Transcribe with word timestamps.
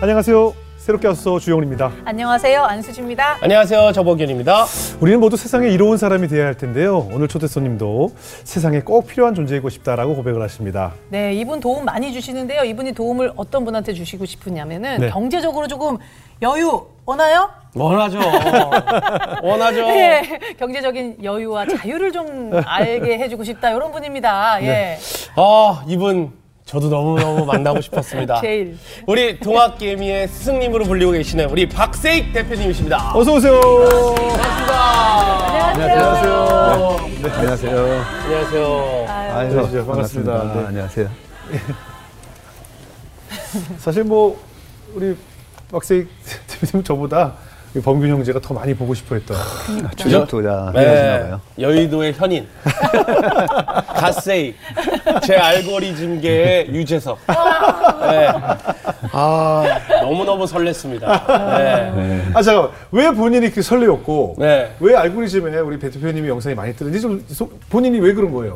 안녕하세요. 0.00 0.54
새롭게 0.76 1.08
와서 1.08 1.38
주영훈입니다. 1.40 1.90
안녕하세요. 2.04 2.62
안수지입니다. 2.62 3.38
안녕하세요. 3.40 3.90
저복현입니다. 3.92 4.66
우리는 5.00 5.18
모두 5.18 5.36
세상에 5.36 5.68
이로운 5.68 5.96
사람이 5.96 6.28
되어야 6.28 6.46
할 6.46 6.54
텐데요. 6.56 7.08
오늘 7.12 7.26
초대 7.26 7.48
손님도 7.48 8.12
세상에 8.44 8.80
꼭 8.80 9.08
필요한 9.08 9.34
존재이고 9.34 9.68
싶다라고 9.68 10.14
고백을 10.14 10.40
하십니다. 10.42 10.92
네, 11.08 11.34
이분 11.34 11.58
도움 11.58 11.86
많이 11.86 12.12
주시는데요. 12.12 12.62
이분이 12.62 12.92
도움을 12.92 13.32
어떤 13.34 13.64
분한테 13.64 13.94
주시고 13.94 14.26
싶으냐면은 14.26 14.98
네. 15.00 15.08
경제적으로 15.10 15.66
조금 15.66 15.98
여유 16.42 16.86
원하요? 17.04 17.50
원하죠. 17.74 18.18
원하죠. 19.42 19.86
네, 19.88 20.38
경제적인 20.56 21.24
여유와 21.24 21.66
자유를 21.66 22.12
좀 22.12 22.52
알게 22.64 23.18
해주고 23.18 23.42
싶다 23.42 23.70
이런 23.70 23.90
분입니다. 23.90 24.62
예, 24.62 24.98
아, 25.34 25.82
이분 25.88 26.32
저도 26.66 26.88
너무너무 26.88 27.46
만나고 27.46 27.80
싶었습니다. 27.82 28.40
제일. 28.40 28.76
우리 29.06 29.38
동학개미의 29.38 30.26
스승님으로 30.28 30.84
불리고 30.84 31.12
계시는 31.12 31.48
우리 31.48 31.68
박세익 31.68 32.32
대표님이십니다. 32.32 33.12
어서 33.16 33.34
오세요. 33.34 33.60
반갑습니다. 33.60 34.76
안녕하세요. 35.70 36.96
네, 37.22 37.30
안녕하세요. 37.30 38.04
안녕하세요. 38.24 39.06
아유, 39.08 39.50
그러시죠. 39.50 39.86
반갑습니다. 39.86 40.54
네. 40.54 40.64
안녕하세요. 40.66 41.08
사실 43.78 44.02
뭐 44.02 44.36
우리 44.94 45.16
박세익 45.70 46.08
대표님 46.48 46.82
저보다 46.84 47.34
범균 47.80 48.08
형제가 48.10 48.40
더 48.40 48.54
많이 48.54 48.74
보고 48.74 48.94
싶어 48.94 49.14
했던 49.14 49.36
주력 49.96 50.28
투자 50.28 50.70
네, 50.74 50.86
하시나 50.86 51.18
봐요. 51.28 51.40
여의도의 51.58 52.12
현인. 52.14 52.46
갓세이. 53.94 54.54
제 55.24 55.36
알고리즘계의 55.36 56.68
유재석. 56.68 57.18
네. 57.26 58.28
아, 59.12 59.64
너무너무 60.02 60.44
설렜습니다. 60.44 61.26
네. 61.96 62.22
아 62.34 62.42
잠깐 62.42 62.70
왜 62.92 63.10
본인이 63.10 63.46
이렇게 63.46 63.62
설레었고 63.62 64.36
네. 64.38 64.70
왜 64.80 64.94
알고리즘에 64.96 65.58
우리 65.60 65.78
배 65.78 65.90
대표님이 65.90 66.28
영상이 66.28 66.54
많이 66.54 66.74
뜨는지 66.74 67.00
좀 67.00 67.24
소- 67.28 67.50
본인이 67.70 67.98
왜 68.00 68.12
그런 68.12 68.32
거예요? 68.32 68.54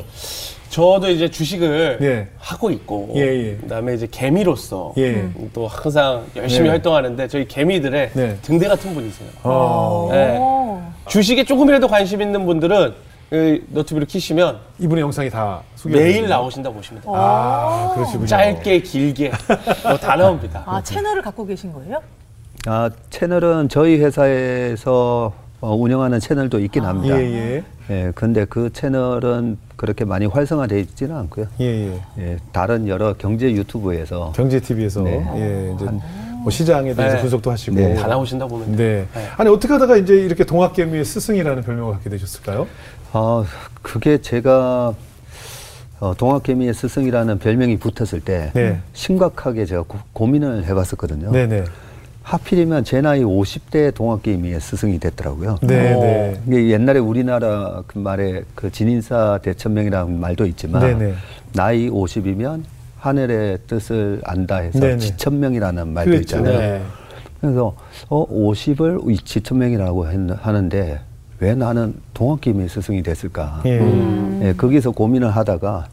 저도 0.71 1.09
이제 1.09 1.29
주식을 1.29 1.99
예. 2.01 2.27
하고 2.37 2.71
있고 2.71 3.11
예, 3.15 3.21
예. 3.21 3.55
그다음에 3.57 3.93
이제 3.93 4.07
개미로서 4.09 4.93
예. 4.97 5.29
또 5.53 5.67
항상 5.67 6.23
열심히 6.37 6.63
네. 6.63 6.69
활동하는데 6.69 7.27
저희 7.27 7.45
개미들의 7.45 8.11
네. 8.13 8.37
등대 8.41 8.69
같은 8.69 8.93
분이세요. 8.93 9.27
아, 9.43 10.07
네. 10.11 10.37
오. 10.39 10.81
주식에 11.09 11.43
조금이라도 11.43 11.89
관심 11.89 12.21
있는 12.21 12.45
분들은 12.45 12.93
그 13.29 13.65
너튜브를 13.69 14.07
키시면 14.07 14.59
이분의 14.79 15.01
영상이 15.01 15.29
다. 15.29 15.61
매일 15.85 16.27
나오신다 16.29 16.69
보시면 16.69 17.01
돼요. 17.01 17.13
아 17.15 17.91
그러시군요. 17.93 18.27
짧게 18.27 18.81
길게 18.81 19.31
뭐 19.83 19.97
다 19.97 20.15
나옵니다. 20.15 20.63
아 20.65 20.81
채널을 20.81 21.21
갖고 21.21 21.45
계신 21.45 21.73
거예요? 21.73 22.01
아, 22.67 22.89
채널은 23.09 23.67
저희 23.69 23.97
회사에서 23.99 25.33
어, 25.61 25.75
운영하는 25.75 26.19
채널도 26.19 26.59
있긴 26.59 26.83
합니다. 26.83 27.19
예예 27.19 27.63
예, 27.91 28.11
근데 28.15 28.45
그 28.45 28.71
채널은 28.73 29.57
그렇게 29.75 30.05
많이 30.05 30.25
활성화되어 30.25 30.79
있지는 30.79 31.15
않고요. 31.15 31.45
예 31.59 31.65
예. 31.65 32.01
예, 32.17 32.37
다른 32.51 32.87
여러 32.87 33.13
경제 33.13 33.51
유튜브에서 33.51 34.33
경제 34.35 34.59
TV에서 34.59 35.01
네. 35.01 35.23
예 35.35 35.75
이제 35.75 35.85
뭐 36.41 36.49
시장에 36.49 36.95
대해서 36.95 37.15
네. 37.17 37.21
분석도 37.21 37.51
하시고. 37.51 37.75
네. 37.75 37.93
다 37.93 38.07
나오신다 38.07 38.47
보면 38.47 38.75
돼요. 38.75 39.05
네. 39.13 39.27
아니 39.37 39.49
어떻게 39.49 39.71
하다가 39.71 39.97
이제 39.97 40.15
이렇게 40.15 40.43
동학개미의 40.43 41.05
스승이라는 41.05 41.61
별명을 41.61 41.93
갖게 41.93 42.09
되셨을까요? 42.09 42.67
어, 43.13 43.45
그게 43.83 44.17
제가 44.17 44.95
어, 45.99 46.13
동학개미의 46.17 46.73
스승이라는 46.73 47.37
별명이 47.37 47.77
붙었을 47.77 48.21
때 48.21 48.49
네. 48.55 48.79
심각하게 48.93 49.65
제가 49.65 49.83
고, 49.83 49.99
고민을 50.13 50.65
해봤었거든요. 50.65 51.31
네네. 51.31 51.65
하필이면 52.23 52.83
제 52.83 53.01
나이 53.01 53.21
50대 53.23 53.93
동학개미의 53.93 54.59
스승이 54.61 54.99
됐더라고요. 54.99 55.57
네 55.63 55.95
네. 55.95 56.41
이게 56.47 56.69
옛날에 56.69 56.99
우리나라 56.99 57.83
그 57.87 57.97
말에 57.97 58.43
그 58.55 58.71
진인사 58.71 59.39
대천명이라는 59.41 60.19
말도 60.19 60.45
있지만 60.47 60.81
네네. 60.81 61.13
나이 61.53 61.89
50이면 61.89 62.63
하늘의 62.99 63.59
뜻을 63.67 64.21
안다 64.23 64.57
해서 64.57 64.79
네네. 64.79 64.97
지천명이라는 64.99 65.87
말도 65.87 66.11
그랬죠. 66.11 66.37
있잖아요. 66.37 66.59
네. 66.59 66.81
그래서 67.41 67.75
어 68.07 68.25
50을 68.29 69.25
지천명이라고 69.25 70.07
했- 70.07 70.45
하는데 70.45 70.99
왜 71.39 71.55
나는 71.55 71.95
동학개미의 72.13 72.69
스승이 72.69 73.01
됐을까? 73.01 73.63
예. 73.65 73.79
예, 74.43 74.53
거기서 74.53 74.91
고민을 74.91 75.31
하다가 75.31 75.87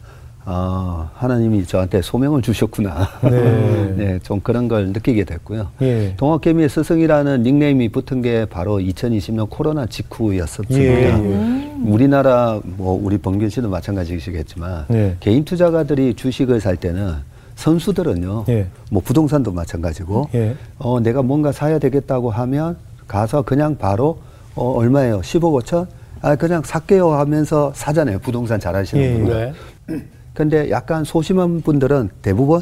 아, 0.45 1.09
하나님이 1.15 1.65
저한테 1.65 2.01
소명을 2.01 2.41
주셨구나. 2.41 3.07
네. 3.23 3.93
네, 3.97 4.19
좀 4.23 4.39
그런 4.39 4.67
걸 4.67 4.87
느끼게 4.87 5.25
됐고요. 5.25 5.67
예. 5.81 6.13
동학개미의 6.17 6.69
스승이라는 6.69 7.43
닉네임이 7.43 7.89
붙은 7.89 8.21
게 8.21 8.45
바로 8.45 8.77
2020년 8.79 9.49
코로나 9.49 9.85
직후였었습니다. 9.85 10.79
예, 10.79 11.11
음. 11.11 11.83
우리나라 11.85 12.59
뭐 12.63 12.99
우리 13.01 13.17
범균 13.17 13.49
씨도 13.49 13.69
마찬가지시겠지만 13.69 14.85
네. 14.87 15.17
개인 15.19 15.45
투자가들이 15.45 16.15
주식을 16.15 16.61
살 16.61 16.77
때는 16.77 17.15
선수들은요. 17.55 18.45
예. 18.49 18.67
뭐 18.89 19.01
부동산도 19.03 19.51
마찬가지고 19.51 20.29
예. 20.33 20.55
어 20.77 20.99
내가 20.99 21.21
뭔가 21.21 21.51
사야 21.51 21.77
되겠다고 21.77 22.31
하면 22.31 22.77
가서 23.07 23.41
그냥 23.41 23.77
바로 23.77 24.19
어 24.55 24.71
얼마예요? 24.71 25.19
10억 25.21 25.61
5천? 25.63 25.87
아 26.21 26.35
그냥 26.35 26.63
살게요 26.63 27.11
하면서 27.11 27.71
사잖아요. 27.75 28.19
부동산 28.19 28.59
잘 28.59 28.75
하시는 28.75 29.03
예, 29.03 29.13
분들. 29.13 29.53
네. 30.39 30.43
근데 30.43 30.69
약간 30.71 31.03
소심한 31.03 31.61
분들은 31.61 32.09
대부분 32.21 32.61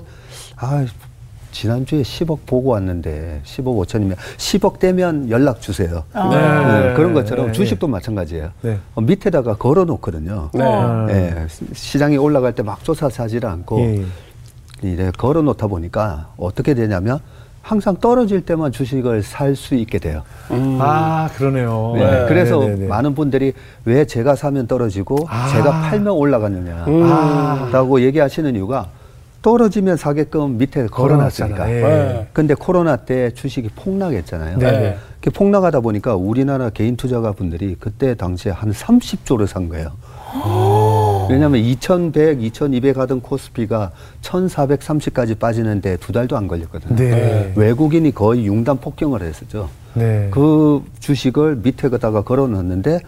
아 0.56 0.84
지난주에 1.52 2.02
10억 2.02 2.40
보고 2.48 2.72
왔는데 2.72 3.42
10억 3.44 3.86
5천이면 3.86 4.16
10억 4.38 4.80
되면 4.80 5.30
연락 5.30 5.62
주세요. 5.62 6.04
네. 6.14 6.22
네, 6.22 6.94
그런 6.96 7.14
것처럼 7.14 7.48
네. 7.48 7.52
주식도 7.52 7.88
마찬가지예요. 7.88 8.50
네. 8.62 8.80
어, 8.96 9.02
밑에다가 9.02 9.56
걸어 9.58 9.86
놓거든요. 9.86 10.50
네. 10.54 10.64
아. 10.64 11.08
예, 11.10 11.46
시- 11.50 11.66
시장이 11.74 12.18
올라갈 12.18 12.54
때막 12.54 12.84
쫓아 12.84 13.10
사질 13.10 13.46
않고 13.46 13.80
예. 13.82 14.06
이래 14.82 15.12
걸어 15.18 15.42
놓다 15.44 15.68
보니까 15.68 16.30
어떻게 16.38 16.74
되냐면 16.74 17.20
항상 17.68 17.98
떨어질 17.98 18.42
때만 18.46 18.72
주식을 18.72 19.24
살 19.24 19.58
수 19.58 19.76
있게 19.76 20.00
돼요. 20.00 20.22
아 20.80 21.30
그러네요. 21.36 21.94
네, 21.96 22.26
그래서 22.28 22.60
네네네. 22.60 22.88
많은 22.88 23.14
분들이 23.16 23.54
왜 23.86 24.06
제가 24.06 24.36
사면 24.36 24.68
떨어지고 24.68 25.28
아. 25.28 25.48
제가 25.52 25.82
팔면 25.90 26.14
올라가느냐 26.14 26.86
아. 26.88 27.70
라고 27.74 28.00
얘기하시는 28.02 28.56
이유가 28.56 28.88
떨어지면 29.42 29.98
사게끔 29.98 30.58
밑에 30.58 30.88
걸어놨으니까. 30.88 31.66
네. 31.66 32.28
근데 32.34 32.54
코로나 32.54 32.96
때 32.98 33.32
주식이 33.34 33.70
폭락했잖아요. 33.76 34.58
네. 34.60 34.72
네. 34.72 34.98
그 35.22 35.32
폭락하다 35.32 35.80
보니까 35.82 36.16
우리나라 36.16 36.70
개인 36.70 36.96
투자가 36.96 37.32
분들이 37.34 37.76
그때 37.80 38.16
당시에 38.16 38.52
한 38.52 38.72
30조를 38.72 39.48
산 39.48 39.68
거예요. 39.68 39.92
왜냐하면 41.30 41.62
2,100, 41.62 42.42
2,200 42.42 42.98
하던 42.98 43.22
코스피가 43.22 43.92
1,430까지 44.22 45.40
빠지는데 45.40 45.98
두 45.98 46.12
달도 46.12 46.38
안 46.38 46.48
걸렸거든요. 46.48 46.96
네. 46.96 47.54
외국인이 47.56 48.12
거의 48.14 48.46
융단 48.46 48.78
폭경을 48.78 49.22
했었죠. 49.22 49.70
네. 49.94 50.30
그 50.32 50.84
주식을 51.00 51.58
밑에다가 51.58 52.22
걸어놨는데 52.22 53.00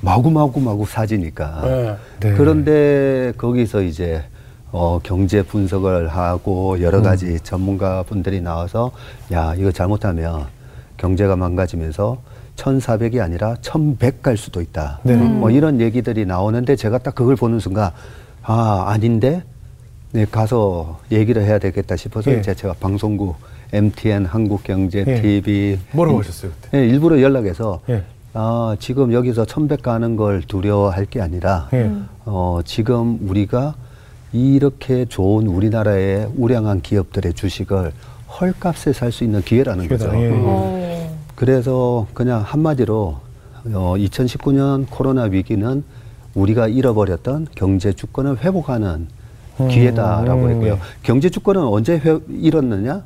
마구마구 0.00 0.60
마구 0.60 0.86
사지니까. 0.86 1.60
네. 1.64 1.96
네. 2.20 2.34
그런데 2.36 3.32
거기서 3.36 3.82
이제 3.82 4.22
어, 4.70 5.00
경제 5.02 5.42
분석을 5.42 6.08
하고 6.08 6.80
여러 6.82 7.00
가지 7.00 7.26
음. 7.26 7.38
전문가 7.42 8.02
분들이 8.02 8.40
나와서 8.40 8.92
야 9.32 9.54
이거 9.56 9.72
잘못하면 9.72 10.46
경제가 10.98 11.36
망가지면서 11.36 12.18
1,400이 12.58 13.20
아니라 13.20 13.56
1,100 13.62 14.22
갈 14.22 14.36
수도 14.36 14.60
있다. 14.60 14.98
네. 15.04 15.14
뭐 15.16 15.50
이런 15.50 15.80
얘기들이 15.80 16.26
나오는데 16.26 16.76
제가 16.76 16.98
딱 16.98 17.14
그걸 17.14 17.36
보는 17.36 17.60
순간 17.60 17.92
아 18.42 18.84
아닌데 18.88 19.42
네, 20.12 20.26
가서 20.30 20.98
얘기를 21.12 21.42
해야 21.44 21.58
되겠다 21.58 21.96
싶어서 21.96 22.32
예. 22.32 22.38
이제 22.38 22.54
제가 22.54 22.74
방송국 22.80 23.36
MTN 23.72 24.24
한국경제 24.24 25.04
예. 25.06 25.20
TV 25.22 25.78
뭐라고 25.92 26.18
하셨어요 26.20 26.50
그때? 26.60 26.78
예, 26.78 26.86
일부러 26.86 27.20
연락해서 27.20 27.80
예. 27.90 28.02
아, 28.34 28.76
지금 28.80 29.12
여기서 29.12 29.44
천백 29.44 29.82
가는 29.82 30.16
걸 30.16 30.42
두려워할 30.42 31.04
게 31.06 31.20
아니라 31.20 31.68
예. 31.74 31.90
어, 32.24 32.60
지금 32.64 33.18
우리가 33.28 33.74
이렇게 34.32 35.04
좋은 35.04 35.46
우리나라의 35.46 36.30
우량한 36.36 36.80
기업들의 36.82 37.34
주식을 37.34 37.92
헐값에 38.40 38.92
살 38.92 39.12
수 39.12 39.24
있는 39.24 39.42
기회라는 39.42 39.88
기회다. 39.88 40.06
거죠. 40.06 40.18
예. 40.18 41.07
어. 41.38 41.44
그래서 41.44 42.06
그냥 42.14 42.42
한마디로 42.44 43.16
어, 43.72 43.94
2019년 43.96 44.86
코로나 44.90 45.24
위기는 45.24 45.84
우리가 46.34 46.68
잃어버렸던 46.68 47.48
경제 47.54 47.92
주권을 47.92 48.38
회복하는 48.38 49.06
음, 49.60 49.68
기회다라고 49.68 50.44
음, 50.44 50.50
했고요. 50.50 50.72
예. 50.74 50.78
경제 51.02 51.30
주권은 51.30 51.62
언제 51.62 51.94
회, 51.94 52.18
잃었느냐? 52.28 53.02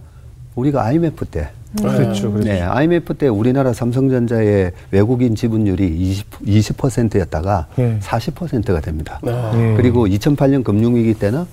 우리가 0.54 0.84
IMF 0.84 1.24
때. 1.26 1.50
그렇죠. 1.78 2.30
그렇죠. 2.30 2.38
네, 2.40 2.60
IMF 2.60 3.14
때 3.14 3.28
우리나라 3.28 3.72
삼성전자의 3.72 4.72
외국인 4.90 5.34
지분율이 5.34 5.86
20, 5.86 6.30
20%였다가 6.42 7.68
예. 7.78 7.98
40%가 8.00 8.80
됩니다. 8.80 9.20
아. 9.26 9.52
예. 9.54 9.74
그리고 9.76 10.06
2008년 10.06 10.62
금융위기 10.64 11.14
때는 11.14 11.44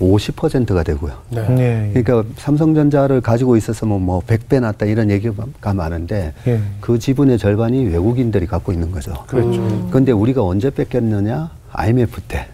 50%가 0.00 0.82
되고요. 0.82 1.12
네. 1.30 1.46
예. 1.94 2.02
그러니까 2.02 2.28
삼성전자를 2.36 3.20
가지고 3.20 3.56
있었으면 3.56 4.02
뭐 4.02 4.20
100배 4.20 4.60
났다 4.60 4.86
이런 4.86 5.10
얘기가 5.10 5.74
많은데 5.74 6.32
예. 6.46 6.60
그 6.80 6.98
지분의 6.98 7.38
절반이 7.38 7.86
외국인들이 7.86 8.46
갖고 8.46 8.72
있는 8.72 8.90
거죠. 8.90 9.12
그렇죠. 9.26 9.88
그런데 9.90 10.12
우리가 10.12 10.42
언제 10.42 10.70
뺏겼느냐? 10.70 11.50
IMF 11.72 12.20
때. 12.22 12.46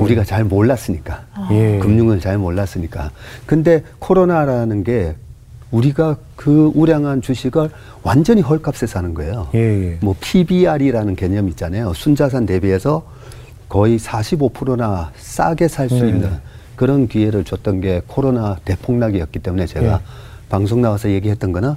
우리가 0.00 0.24
잘 0.24 0.42
몰랐으니까. 0.42 1.26
예. 1.52 1.78
금융을 1.78 2.18
잘 2.18 2.38
몰랐으니까. 2.38 3.12
근데 3.46 3.84
코로나라는 4.00 4.82
게 4.82 5.14
우리가 5.70 6.16
그 6.34 6.72
우량한 6.74 7.22
주식을 7.22 7.70
완전히 8.02 8.40
헐값에 8.40 8.86
사는 8.86 9.14
거예요. 9.14 9.46
예, 9.54 9.58
예. 9.60 9.98
뭐 10.00 10.16
PBR이라는 10.20 11.14
개념 11.14 11.48
있잖아요. 11.50 11.92
순자산 11.94 12.46
대비해서 12.46 13.04
거의 13.68 13.98
45%나 14.00 15.12
싸게 15.16 15.68
살수 15.68 16.00
네. 16.00 16.08
있는 16.08 16.30
그런 16.80 17.08
기회를 17.08 17.44
줬던 17.44 17.82
게 17.82 18.00
코로나 18.06 18.56
대폭락이었기 18.64 19.40
때문에 19.40 19.66
제가 19.66 19.86
예. 19.86 19.98
방송 20.48 20.80
나와서 20.80 21.10
얘기했던 21.10 21.52
거는 21.52 21.74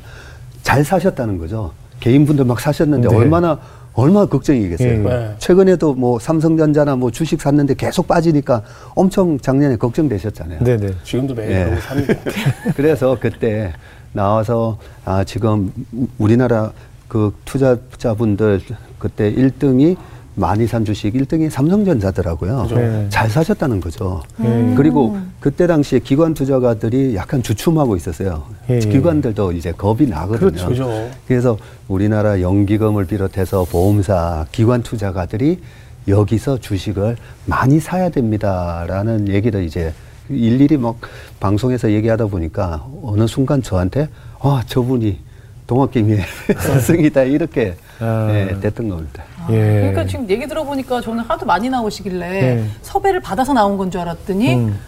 잘 0.62 0.86
사셨다는 0.86 1.38
거죠. 1.40 1.74
개인분들 2.00 2.46
막 2.46 2.62
사셨는데 2.62 3.10
네. 3.10 3.14
얼마나 3.14 3.60
얼마나 3.96 4.28
걱정이겠어요. 4.28 4.90
예. 4.90 4.96
네. 4.96 5.36
최근에도 5.40 5.94
뭐 5.96 6.20
삼성전자나 6.20 6.96
뭐 6.96 7.12
주식 7.12 7.42
샀는데 7.42 7.74
계속 7.74 8.08
빠지니까 8.08 8.64
엄청 8.96 9.38
작년에 9.38 9.76
걱정되셨잖아요. 9.76 10.64
네 10.64 10.78
네. 10.78 10.94
지금도 11.04 11.36
매일 11.36 11.52
예. 11.52 11.64
그러고 11.66 11.82
삽니다. 11.82 12.14
그래서 12.78 13.18
그때 13.20 13.74
나와서 14.14 14.78
아 15.04 15.26
지금 15.26 15.74
우- 15.92 16.08
우리나라 16.18 16.72
그 17.10 17.36
투자자분들 17.44 18.62
그때 19.00 19.34
1등이 19.34 19.98
많이 20.36 20.66
산 20.68 20.84
주식 20.84 21.14
1등이 21.14 21.50
삼성전자더라고요. 21.50 22.64
그죠. 22.64 22.76
네. 22.76 23.06
잘 23.10 23.30
사셨다는 23.30 23.80
거죠. 23.80 24.24
예. 24.44 24.74
그리고 24.76 25.18
그때 25.40 25.68
당시에 25.68 26.00
기관 26.00 26.34
투자가들이 26.34 27.16
약간 27.16 27.44
주춤하고 27.44 27.96
있었어요. 27.96 28.44
예. 28.70 28.80
기관들도 28.80 29.52
이제 29.52 29.72
겁이 29.72 30.08
나거든요. 30.08 30.52
그렇죠. 30.52 31.10
그래서 31.28 31.58
우리나라 31.88 32.42
연기금을 32.42 33.06
비롯해서 33.06 33.66
보험사, 33.66 34.48
기관 34.52 34.82
투자가들이 34.82 35.60
여기서 36.08 36.58
주식을 36.60 37.16
많이 37.46 37.80
사야 37.80 38.10
됩니다라는 38.10 39.30
얘기를 39.30 39.64
이제 39.64 39.94
일일이 40.30 40.78
막 40.78 40.98
방송에서 41.40 41.92
얘기하다 41.92 42.28
보니까 42.28 42.86
어느 43.04 43.28
순간 43.28 43.62
저한테 43.62 44.10
아 44.40 44.64
저분이 44.66 45.20
동학개미의 45.68 46.22
스승이다 46.58 47.24
이렇게 47.26 47.76
아. 48.00 48.28
예, 48.32 48.60
됐던 48.60 48.90
겁니다. 48.90 49.24
아, 49.40 49.48
예. 49.52 49.58
그러니까 49.80 50.06
지금 50.06 50.30
얘기 50.30 50.48
들어보니까 50.48 51.02
저는 51.02 51.24
하도 51.26 51.46
많이 51.46 51.70
나오시길래 51.70 52.26
예. 52.44 52.66
섭외를 52.82 53.20
받아서 53.22 53.54
나온 53.54 53.78
건 53.78 53.90
줄 53.92 54.02
알았더니 54.02 54.56
음. 54.56 54.80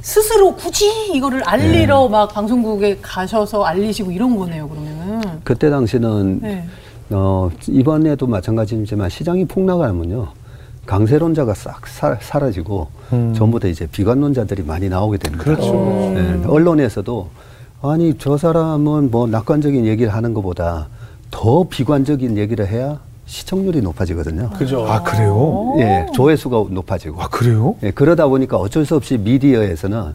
스스로 0.00 0.54
굳이 0.54 0.84
이거를 1.14 1.38
네. 1.38 1.44
알리러 1.46 2.08
막 2.08 2.32
방송국에 2.32 2.98
가셔서 3.00 3.64
알리시고 3.64 4.10
이런 4.12 4.36
거네요, 4.36 4.68
그러면은. 4.68 5.22
그때 5.44 5.70
당시는 5.70 6.40
네. 6.42 6.64
어, 7.10 7.48
이번에도 7.68 8.26
마찬가지지만 8.26 9.08
시장이 9.08 9.46
폭락하면요. 9.46 10.28
강세론자가 10.86 11.54
싹 11.54 11.86
사, 11.86 12.18
사라지고 12.20 12.88
음. 13.14 13.32
전부 13.34 13.58
다 13.58 13.66
이제 13.68 13.86
비관론자들이 13.90 14.62
많이 14.64 14.90
나오게 14.90 15.16
됩니다. 15.16 15.42
그렇죠. 15.42 15.72
예, 16.16 16.42
언론에서도 16.46 17.30
아니 17.80 18.16
저 18.18 18.36
사람은 18.36 19.10
뭐 19.10 19.26
낙관적인 19.26 19.86
얘기를 19.86 20.12
하는 20.12 20.34
것보다 20.34 20.88
더 21.34 21.64
비관적인 21.68 22.38
얘기를 22.38 22.64
해야 22.68 23.00
시청률이 23.26 23.80
높아지거든요. 23.80 24.50
그죠. 24.50 24.86
아 24.88 25.02
그래요? 25.02 25.74
예, 25.78 26.06
조회수가 26.14 26.66
높아지고. 26.70 27.20
아 27.20 27.26
그래요? 27.28 27.74
예, 27.82 27.90
그러다 27.90 28.28
보니까 28.28 28.56
어쩔 28.56 28.86
수 28.86 28.94
없이 28.94 29.18
미디어에서는 29.18 30.14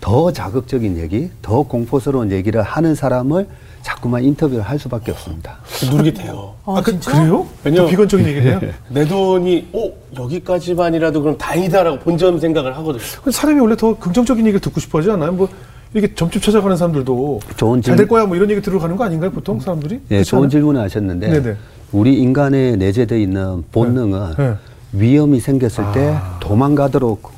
더 0.00 0.32
자극적인 0.32 0.98
얘기, 0.98 1.30
더 1.40 1.62
공포스러운 1.62 2.32
얘기를 2.32 2.62
하는 2.62 2.96
사람을 2.96 3.46
자꾸만 3.82 4.24
인터뷰를 4.24 4.64
할 4.64 4.80
수밖에 4.80 5.12
없습니다. 5.12 5.58
누르게 5.88 6.12
돼요. 6.12 6.54
아, 6.64 6.82
그, 6.84 6.90
진짜? 6.90 7.12
그래요? 7.12 7.46
왜냐면- 7.62 7.84
또 7.86 7.90
비관적인 7.90 8.26
얘기를 8.26 8.50
해요? 8.50 8.60
내 8.90 9.04
돈이 9.06 9.68
오 9.72 9.92
여기까지만이라도 10.18 11.22
그럼 11.22 11.38
다행이다라고 11.38 12.00
본전 12.00 12.40
생각을 12.40 12.76
하거든요. 12.78 13.04
사람이 13.30 13.60
원래 13.60 13.76
더 13.76 13.96
긍정적인 13.96 14.44
얘기를 14.44 14.58
듣고 14.60 14.80
싶어 14.80 14.98
하지 14.98 15.12
않아요? 15.12 15.30
뭐 15.30 15.48
이렇게 15.94 16.14
점집 16.14 16.42
찾아가는 16.42 16.76
사람들도 16.76 17.40
좋은 17.56 17.80
잘될 17.80 17.96
질문- 18.06 18.08
거야 18.08 18.26
뭐 18.26 18.36
이런 18.36 18.50
얘기 18.50 18.60
들어가는 18.60 18.96
거 18.96 19.04
아닌가요 19.04 19.30
보통 19.30 19.60
사람들이? 19.60 20.00
예, 20.10 20.22
좋은? 20.22 20.48
질문을 20.48 20.80
하셨는데 20.82 21.28
네네. 21.28 21.56
우리 21.92 22.14
인간에 22.18 22.76
내재되어 22.76 23.18
있는 23.18 23.62
본능은 23.72 24.34
네. 24.36 24.54
위험이 24.92 25.40
생겼을 25.40 25.84
때 25.94 26.14
아. 26.20 26.38
도망가도록 26.40 27.30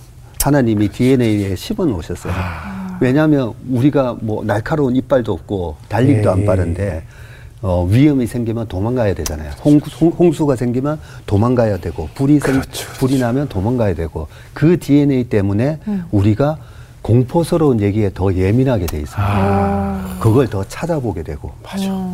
하나님이 0.42 0.88
DNA에 0.88 1.56
심어 1.56 1.84
놓으셨어요. 1.84 2.32
아. 2.34 2.96
왜냐하면 3.00 3.52
우리가 3.70 4.16
뭐 4.20 4.44
날카로운 4.44 4.96
이빨도 4.96 5.32
없고 5.32 5.76
달리기도 5.88 6.28
예, 6.28 6.32
안 6.32 6.40
예. 6.42 6.44
빠른데 6.46 7.02
어, 7.60 7.86
위험이 7.90 8.26
생기면 8.26 8.66
도망가야 8.68 9.14
되잖아요. 9.14 9.50
홍, 9.64 9.80
수 10.32 10.46
가 10.46 10.54
생기면 10.56 10.98
도망가야 11.26 11.78
되고 11.78 12.08
불이 12.14 12.38
생, 12.40 12.54
그렇죠, 12.60 12.88
불이 12.94 13.18
나면 13.18 13.48
도망가야 13.48 13.94
되고 13.94 14.28
그 14.54 14.78
DNA 14.78 15.24
때문에 15.24 15.78
우리가 16.12 16.56
공포스러운 17.08 17.80
얘기에 17.80 18.10
더 18.12 18.34
예민하게 18.34 18.84
돼 18.84 19.00
있어요. 19.00 19.24
아. 19.26 20.18
그걸 20.20 20.46
더 20.46 20.62
찾아보게 20.62 21.22
되고. 21.22 21.50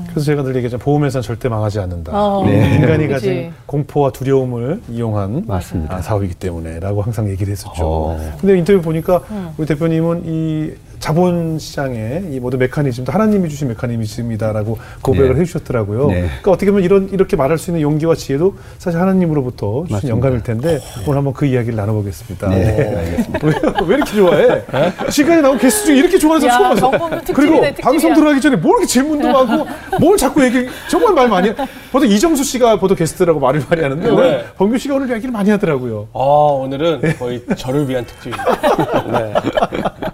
그래서 0.08 0.20
제가 0.20 0.44
늘 0.44 0.54
얘기하잖아요. 0.54 0.84
보험회사는 0.84 1.20
절대 1.22 1.48
망하지 1.48 1.80
않는다. 1.80 2.12
어, 2.14 2.44
네. 2.46 2.76
인간이. 2.76 3.08
가진 3.14 3.52
공포와 3.66 4.12
두려움을 4.12 4.82
이용한 4.88 5.44
맞습니다. 5.48 5.96
아, 5.96 6.00
사업이기 6.00 6.34
때문에라고 6.34 7.02
항상 7.02 7.28
얘기를 7.28 7.50
했었죠. 7.50 7.82
어. 7.84 8.36
근데 8.40 8.56
인터뷰 8.56 8.80
보니까 8.82 9.20
음. 9.32 9.50
우리 9.58 9.66
대표님은 9.66 10.22
이 10.26 10.70
자본 10.98 11.58
시장의 11.58 12.28
이 12.30 12.40
모든 12.40 12.58
메커니즘도 12.58 13.12
하나님이 13.12 13.48
주신 13.48 13.68
메커니즘이다라고 13.68 14.78
고백을 15.02 15.34
네. 15.34 15.40
해주셨더라고요. 15.40 16.08
네. 16.08 16.20
그러니까 16.22 16.50
어떻게 16.50 16.70
보면 16.70 16.84
이런 16.84 17.08
이렇게 17.10 17.36
말할 17.36 17.58
수 17.58 17.70
있는 17.70 17.82
용기와 17.82 18.14
지혜도 18.14 18.54
사실 18.78 19.00
하나님으로부터 19.00 19.82
주신 19.84 19.94
맞습니다. 19.94 20.08
영감일 20.14 20.42
텐데 20.42 20.80
오늘 21.06 21.18
한번 21.18 21.34
그 21.34 21.46
이야기를 21.46 21.76
나눠보겠습니다. 21.76 22.48
네, 22.48 22.96
알겠습니다. 22.96 23.46
왜, 23.46 23.54
왜 23.86 23.96
이렇게 23.96 24.12
좋아해? 24.12 24.62
지금까지 25.10 25.42
나온 25.42 25.58
게스트 25.58 25.86
중에 25.86 25.96
이렇게 25.96 26.18
좋아하는 26.18 26.48
사람 26.48 26.72
야, 26.72 26.74
처음 26.76 26.98
봤어. 26.98 27.14
그리고 27.34 27.60
특집이야. 27.60 27.72
방송 27.82 28.14
들어가기 28.14 28.40
전에 28.40 28.56
뭘 28.56 28.78
이렇게 28.78 28.86
질문도 28.86 29.28
많고 29.28 29.66
뭘 30.00 30.16
자꾸 30.16 30.44
얘기 30.44 30.66
정말 30.88 31.14
말 31.14 31.28
많이 31.28 31.48
해. 31.50 31.54
보통 31.92 32.08
이정수 32.08 32.42
씨가 32.44 32.78
보통 32.78 32.96
게스트라고 32.96 33.38
말을 33.40 33.62
많이 33.68 33.82
하는데 33.82 34.08
오늘 34.10 34.44
범규 34.56 34.78
씨가 34.78 34.94
오늘 34.96 35.08
이야기를 35.10 35.30
많이 35.30 35.50
하더라고요. 35.50 36.08
아 36.12 36.18
오늘은 36.18 37.00
거의 37.18 37.42
저를 37.56 37.88
위한 37.88 38.04
특집입니다. 38.04 38.44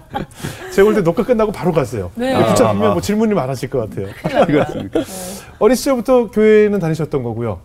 네. 0.71 0.75
제가 0.75 0.85
볼 0.85 0.95
때 0.95 1.01
녹화 1.03 1.23
끝나고 1.23 1.51
바로 1.51 1.71
갔어요. 1.71 2.11
네. 2.15 2.33
붙잡히면 2.47 2.93
뭐 2.93 3.01
질문이 3.01 3.33
많아질 3.33 3.69
것 3.69 3.89
같아요. 3.89 4.07
그렇습니까? 4.47 5.01
어린 5.59 5.75
시절부터 5.75 6.31
교회는 6.31 6.79
다니셨던 6.79 7.23
거고요. 7.23 7.59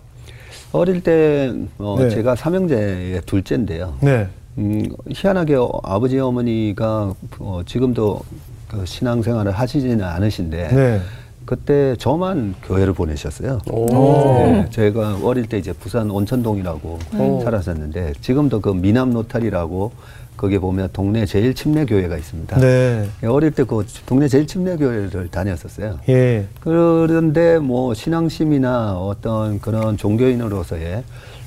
어릴 0.73 1.03
때 1.03 1.53
어, 1.79 1.97
네. 1.99 2.11
제가 2.11 2.35
삼형제의 2.35 3.23
둘째인데요. 3.25 3.95
네. 4.01 4.27
음, 4.59 4.83
희한하게 5.09 5.55
어, 5.55 5.71
아버지 5.85 6.19
어머니가 6.19 7.15
어, 7.39 7.61
지금도 7.65 8.21
그 8.69 8.85
신앙생활을 8.85 9.53
하시지는 9.53 10.03
않으신데 10.05 10.69
네. 10.69 11.01
그때 11.45 11.95
저만 11.99 12.57
교회를 12.65 12.93
보내셨어요. 12.93 13.61
오. 13.71 13.87
네, 13.87 14.67
제가 14.71 15.19
어릴 15.23 15.47
때 15.47 15.59
이제 15.59 15.73
부산 15.73 16.11
온천동이라고 16.11 16.99
오. 17.19 17.41
살았었는데 17.45 18.15
지금도 18.21 18.61
그 18.61 18.71
미남 18.71 19.13
로타리라고 19.13 19.93
거기 20.37 20.59
보면 20.59 20.91
동네 20.93 21.25
제일 21.27 21.55
침례 21.55 21.85
교회가 21.85 22.17
있습니다. 22.17 22.59
네. 22.61 23.09
어릴 23.25 23.51
때 23.51 23.65
그 23.65 23.85
동네 24.05 24.29
제일 24.29 24.47
침례 24.47 24.77
교회를 24.77 25.29
다녔었어요. 25.31 25.99
예. 26.09 26.47
그런데 26.61 27.59
뭐 27.59 27.95
신앙심이나 27.95 28.99
어떤 28.99 29.61
그런 29.61 29.97
종교인으로서의 29.97 31.03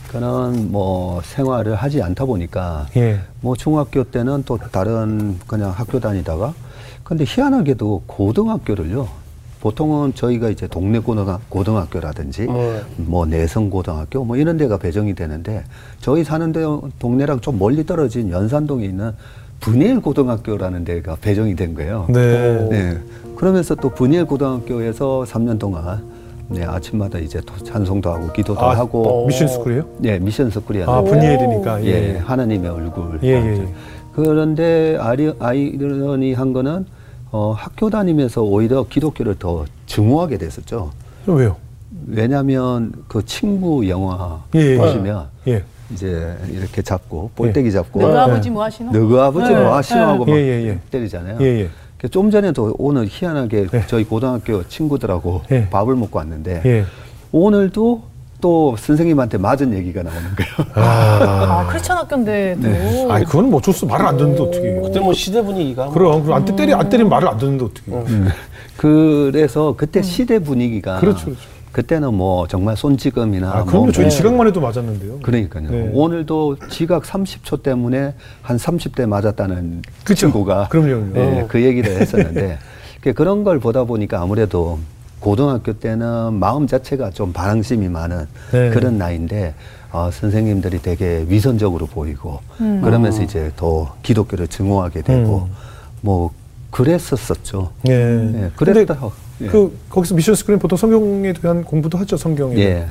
그런 0.09 0.71
뭐 0.71 1.21
생활을 1.23 1.75
하지 1.75 2.01
않다 2.01 2.25
보니까 2.25 2.87
예. 2.97 3.19
뭐 3.41 3.55
중학교 3.55 4.03
때는 4.03 4.43
또 4.45 4.57
다른 4.57 5.37
그냥 5.47 5.69
학교 5.71 5.99
다니다가 5.99 6.53
근데 7.03 7.23
희한하게도 7.27 8.03
고등학교를요 8.07 9.07
보통은 9.61 10.13
저희가 10.13 10.49
이제 10.49 10.67
동네 10.67 10.99
고등학, 10.99 11.49
고등학교라든지 11.49 12.47
네. 12.47 12.81
뭐 12.97 13.25
내성 13.25 13.69
고등학교 13.69 14.23
뭐 14.23 14.37
이런 14.37 14.57
데가 14.57 14.77
배정이 14.77 15.15
되는데 15.15 15.63
저희 15.99 16.23
사는 16.23 16.51
데 16.51 16.61
동네랑 16.99 17.41
좀 17.41 17.59
멀리 17.59 17.85
떨어진 17.85 18.29
연산동에 18.29 18.85
있는 18.85 19.11
분예일 19.59 19.99
고등학교라는 19.99 20.85
데가 20.85 21.17
배정이 21.19 21.55
된 21.55 21.75
거예요. 21.75 22.05
네. 22.07 22.67
네. 22.69 22.97
그러면서 23.35 23.75
또 23.75 23.89
분예일 23.89 24.25
고등학교에서 24.25 25.25
3년 25.27 25.59
동안 25.59 26.01
네, 26.47 26.63
아침마다 26.63 27.19
이제 27.19 27.39
또 27.45 27.55
찬송도 27.63 28.11
하고 28.11 28.31
기도도 28.31 28.59
아, 28.59 28.75
하고 28.75 29.27
미션 29.27 29.47
스쿨이에요? 29.49 29.83
네, 29.99 30.19
미션 30.19 30.49
스쿨이었는데 30.49 30.91
아, 30.91 31.01
분이엘이니까. 31.03 31.83
예, 31.83 32.15
예. 32.15 32.17
하나님의 32.17 32.69
얼굴. 32.71 33.19
예, 33.21 33.33
예. 33.33 33.67
그런데 34.15 34.97
아리, 34.99 35.31
아이러니한 35.37 36.53
거는 36.53 36.85
어, 37.31 37.53
학교 37.55 37.89
다니면서 37.89 38.41
오히려 38.41 38.85
기독교를 38.87 39.35
더 39.37 39.65
증오하게 39.85 40.37
됐었죠. 40.37 40.91
왜요? 41.27 41.57
왜냐하면 42.07 42.91
그 43.07 43.23
친구 43.25 43.87
영화 43.87 44.41
예, 44.55 44.59
예. 44.59 44.77
보시면 44.77 45.27
예. 45.47 45.63
이제 45.91 46.37
이렇게 46.51 46.81
잡고 46.81 47.31
볼때기 47.35 47.71
잡고 47.71 48.01
너그 48.01 48.19
아버지 48.19 48.49
뭐 48.49 48.63
하시노? 48.63 48.91
너그 48.91 49.19
아버지 49.21 49.53
네. 49.53 49.59
뭐 49.59 49.75
하시노 49.75 49.99
하고 50.01 50.25
막 50.25 50.35
예, 50.35 50.41
예, 50.41 50.67
예. 50.69 50.79
때리잖아요. 50.89 51.37
예, 51.41 51.45
예. 51.45 51.69
그좀 51.97 52.31
전에도 52.31 52.73
오늘 52.77 53.07
희한하게 53.09 53.67
네. 53.67 53.83
저희 53.87 54.05
고등학교 54.05 54.67
친구들하고 54.67 55.41
예. 55.51 55.69
밥을 55.69 55.95
먹고 55.95 56.17
왔는데 56.17 56.61
예. 56.65 56.85
오늘도 57.31 58.03
또 58.41 58.75
선생님한테 58.77 59.37
맞은 59.37 59.73
얘기가 59.73 60.01
나오는 60.03 60.21
거예요. 60.35 60.71
아, 60.75 61.67
크리스천 61.69 61.97
학교인데도. 61.97 62.61
네. 62.61 63.07
아니 63.09 63.25
그건 63.25 63.49
뭐 63.49 63.59
어쩔 63.59 63.73
수 63.73 63.85
말을 63.85 64.05
안 64.05 64.17
듣는데 64.17 64.41
어떻게? 64.41 64.73
그때 64.81 64.99
뭐 64.99 65.13
시대 65.13 65.41
분위기가 65.41 65.85
뭐 65.85 65.93
그럼 65.93 66.23
그럼 66.23 66.37
안 66.37 66.45
때- 66.45 66.55
때리 66.55 66.73
안 66.73 66.87
때리면 66.87 67.09
말을 67.09 67.27
안 67.27 67.37
듣는데 67.37 67.65
어떻게? 67.65 67.91
그래서 68.77 69.73
그때 69.77 70.01
시대 70.01 70.39
분위기가 70.39 70.99
그렇죠, 70.99 71.25
그렇죠. 71.25 71.41
그때는 71.73 72.13
뭐 72.13 72.47
정말 72.47 72.75
손찌검이나 72.77 73.49
아 73.51 73.63
그럼요. 73.63 73.83
뭐 73.85 73.91
저희 73.91 74.09
지각만 74.09 74.47
해도 74.47 74.59
맞았는데요. 74.61 75.19
그러니까요. 75.19 75.69
네. 75.69 75.91
오늘도 75.93 76.57
지각 76.69 77.03
30초 77.03 77.61
때문에 77.61 78.13
한 78.41 78.57
30대 78.57 79.05
맞았다는 79.05 79.81
그쵸. 80.03 80.15
친구가 80.27 80.69
그럼요. 80.69 81.13
네, 81.13 81.45
그 81.47 81.61
얘기를 81.61 81.91
했었는데 81.99 82.57
그 83.01 83.13
그런 83.13 83.43
걸 83.43 83.59
보다 83.59 83.83
보니까 83.83 84.21
아무래도 84.21 84.79
고등학교 85.19 85.73
때는 85.73 86.33
마음 86.33 86.67
자체가 86.67 87.11
좀 87.11 87.33
반항심이 87.33 87.89
많은 87.89 88.25
네. 88.51 88.69
그런 88.69 88.97
나이인데 88.97 89.53
어, 89.91 90.09
선생님들이 90.11 90.81
되게 90.81 91.25
위선적으로 91.27 91.87
보이고 91.87 92.39
그러면서 92.57 93.23
이제 93.23 93.51
더 93.55 93.95
기독교를 94.03 94.47
증오하게 94.47 95.01
되고 95.01 95.47
음. 95.49 95.55
뭐 96.01 96.31
그랬었었죠. 96.71 97.71
예. 97.87 97.93
예, 97.93 98.51
그랬다. 98.55 98.97
예. 99.41 99.47
그 99.47 99.77
거기서 99.89 100.15
미션 100.15 100.35
스크린 100.35 100.59
보통 100.59 100.77
성경에 100.77 101.33
대한 101.33 101.63
공부도 101.63 101.97
하죠. 101.99 102.17
성경에. 102.17 102.57
예. 102.57 102.85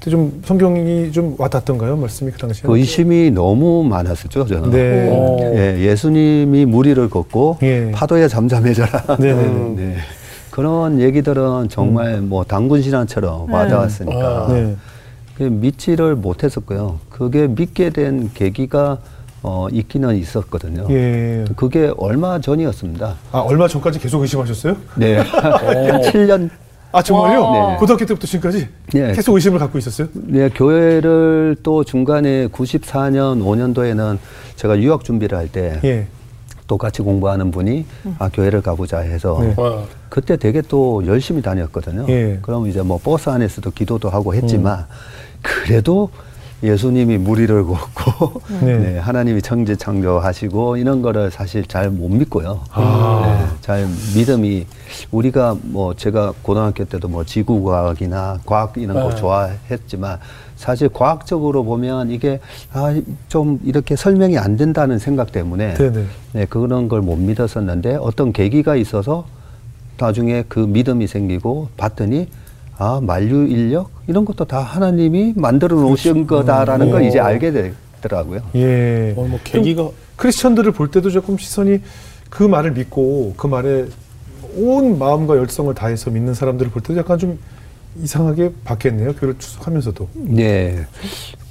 좀 0.00 0.40
성경이 0.46 1.12
좀 1.12 1.34
와닿던가요? 1.36 1.94
말씀이 1.96 2.30
그 2.30 2.38
당시에. 2.38 2.62
그 2.66 2.78
의심이 2.78 3.30
너무 3.30 3.84
많았었죠, 3.84 4.46
저는. 4.46 4.70
네. 4.70 5.10
오. 5.10 5.38
예, 5.54 5.78
예수님이 5.78 6.64
무리를 6.64 7.10
걷고 7.10 7.58
예. 7.62 7.90
파도에 7.92 8.26
잠잠해져라. 8.28 9.16
네네네. 9.18 9.74
네. 9.76 9.96
그런 10.50 11.00
얘기들은 11.00 11.68
정말 11.68 12.20
뭐 12.20 12.44
당군 12.44 12.82
신앙처럼 12.82 13.52
와닿았으니까 13.52 14.46
네. 14.50 14.76
그 15.36 15.44
믿지를 15.44 16.16
못했었고요. 16.16 16.98
그게 17.08 17.46
믿게 17.46 17.90
된 17.90 18.30
계기가 18.34 18.98
어, 19.42 19.68
있기는 19.72 20.14
있었거든요. 20.16 20.86
예. 20.90 21.46
그게 21.56 21.90
얼마 21.96 22.40
전이었습니다. 22.40 23.14
아 23.32 23.38
얼마 23.38 23.66
전까지 23.68 23.98
계속 23.98 24.20
의심하셨어요? 24.20 24.76
네. 24.96 25.22
7년 25.24 26.50
아 26.92 27.00
정말요? 27.02 27.42
와. 27.42 27.70
네. 27.70 27.76
고등학교 27.78 28.04
때부터 28.04 28.26
지금까지 28.26 28.68
네. 28.92 29.12
계속 29.12 29.34
의심을 29.34 29.58
갖고 29.58 29.78
있었어요? 29.78 30.08
네, 30.12 30.48
교회를 30.50 31.56
또 31.62 31.84
중간에 31.84 32.48
94년, 32.48 33.42
5년도에는 33.42 34.18
제가 34.56 34.78
유학 34.80 35.04
준비를 35.04 35.38
할때 35.38 35.80
예. 35.84 36.06
똑같이 36.70 37.02
공부하는 37.02 37.50
분이 37.50 37.84
아, 38.20 38.30
교회를 38.32 38.62
가보자 38.62 38.98
해서 39.00 39.38
네. 39.40 39.54
어. 39.56 39.88
그때 40.08 40.36
되게 40.36 40.62
또 40.62 41.04
열심히 41.04 41.42
다녔거든요. 41.42 42.06
예. 42.08 42.38
그럼 42.42 42.68
이제 42.68 42.80
뭐 42.80 42.96
버스 43.02 43.28
안에서도 43.28 43.68
기도도 43.72 44.08
하고 44.08 44.34
했지만 44.36 44.86
그래도 45.42 46.10
예수님이 46.62 47.18
무리를 47.18 47.64
걷고 47.64 48.42
네. 48.60 48.78
네, 48.78 48.98
하나님이 48.98 49.42
천지 49.42 49.76
창조하시고 49.76 50.76
이런 50.76 51.02
거를 51.02 51.32
사실 51.32 51.66
잘 51.66 51.90
못 51.90 52.08
믿고요. 52.08 52.60
아. 52.70 53.22
네, 53.50 53.56
잘 53.62 53.88
믿음이 54.14 54.66
우리가 55.10 55.56
뭐 55.62 55.94
제가 55.94 56.34
고등학교 56.42 56.84
때도 56.84 57.08
뭐 57.08 57.24
지구과학이나 57.24 58.38
과학 58.46 58.74
이런 58.76 58.94
거 58.94 59.08
네. 59.10 59.16
좋아했지만 59.16 60.18
사실 60.60 60.90
과학적으로 60.90 61.64
보면 61.64 62.10
이게 62.10 62.38
아 62.72 62.94
좀 63.28 63.58
이렇게 63.64 63.96
설명이 63.96 64.36
안 64.36 64.56
된다는 64.58 64.98
생각 64.98 65.32
때문에 65.32 65.72
네네. 65.74 66.04
네, 66.34 66.44
그런 66.46 66.88
걸 66.88 67.00
못 67.00 67.16
믿었었는데 67.16 67.94
어떤 67.96 68.30
계기가 68.32 68.76
있어서 68.76 69.24
나중에 69.98 70.44
그 70.48 70.58
믿음이 70.60 71.06
생기고 71.06 71.68
봤더니 71.78 72.28
아 72.76 73.00
만류 73.02 73.46
인력 73.48 73.90
이런 74.06 74.26
것도 74.26 74.44
다 74.44 74.58
하나님이 74.60 75.32
만들어 75.36 75.76
놓으신 75.76 76.26
거다라는 76.26 76.90
걸 76.90 77.02
오. 77.02 77.04
이제 77.06 77.18
알게 77.18 77.52
되더라고요. 78.02 78.40
예. 78.56 79.14
어, 79.16 79.24
뭐 79.26 79.38
계기가 79.42 79.88
크리스천들을 80.16 80.72
볼 80.72 80.90
때도 80.90 81.08
조금 81.10 81.38
시선이 81.38 81.80
그 82.28 82.42
말을 82.42 82.72
믿고 82.72 83.32
그 83.38 83.46
말에 83.46 83.86
온 84.56 84.98
마음과 84.98 85.36
열성을 85.38 85.72
다해서 85.74 86.10
믿는 86.10 86.34
사람들을 86.34 86.70
볼 86.70 86.82
때도 86.82 86.98
약간 86.98 87.18
좀 87.18 87.38
이상하게 88.02 88.52
봤겠네요. 88.64 89.14
교회를 89.14 89.38
추석하면서도. 89.38 90.08
네. 90.14 90.86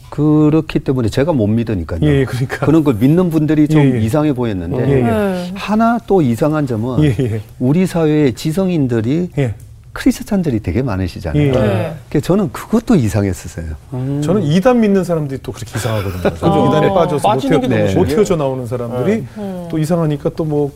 그렇기 0.09 0.79
때문에 0.79 1.09
제가 1.09 1.33
못 1.33 1.47
믿으니까요. 1.47 1.99
예, 2.01 2.25
그러니까. 2.25 2.65
런걸 2.65 2.95
믿는 2.95 3.29
분들이 3.29 3.67
좀 3.67 3.81
예, 3.81 3.95
예. 3.95 3.99
이상해 3.99 4.33
보였는데 4.33 4.87
예, 4.89 4.91
예. 4.91 5.03
네. 5.03 5.51
하나 5.53 5.99
또 6.07 6.21
이상한 6.21 6.65
점은 6.65 7.03
예, 7.03 7.15
예. 7.19 7.41
우리 7.59 7.85
사회의 7.85 8.33
지성인들이 8.33 9.29
예. 9.37 9.53
크리스찬들이 9.93 10.61
되게 10.61 10.81
많으시잖아요. 10.81 11.41
예. 11.41 11.51
네. 11.51 11.93
그러니까 12.09 12.19
저는 12.23 12.51
그것도 12.51 12.95
이상했었어요. 12.95 13.65
저는 13.91 14.43
이단 14.43 14.79
믿는 14.79 15.03
사람들이 15.03 15.41
또 15.43 15.51
그렇게 15.51 15.77
이상하거든요. 15.77 16.21
그죠. 16.23 16.67
이단에 16.69 16.89
빠져서 16.89 17.27
못, 17.27 17.43
헤어, 17.43 17.59
너무 17.59 17.93
못. 17.95 18.07
헤어져 18.09 18.35
나오는 18.35 18.65
사람들이 18.65 19.25
또 19.69 19.77
이상하니까 19.77 20.31
또뭐 20.31 20.71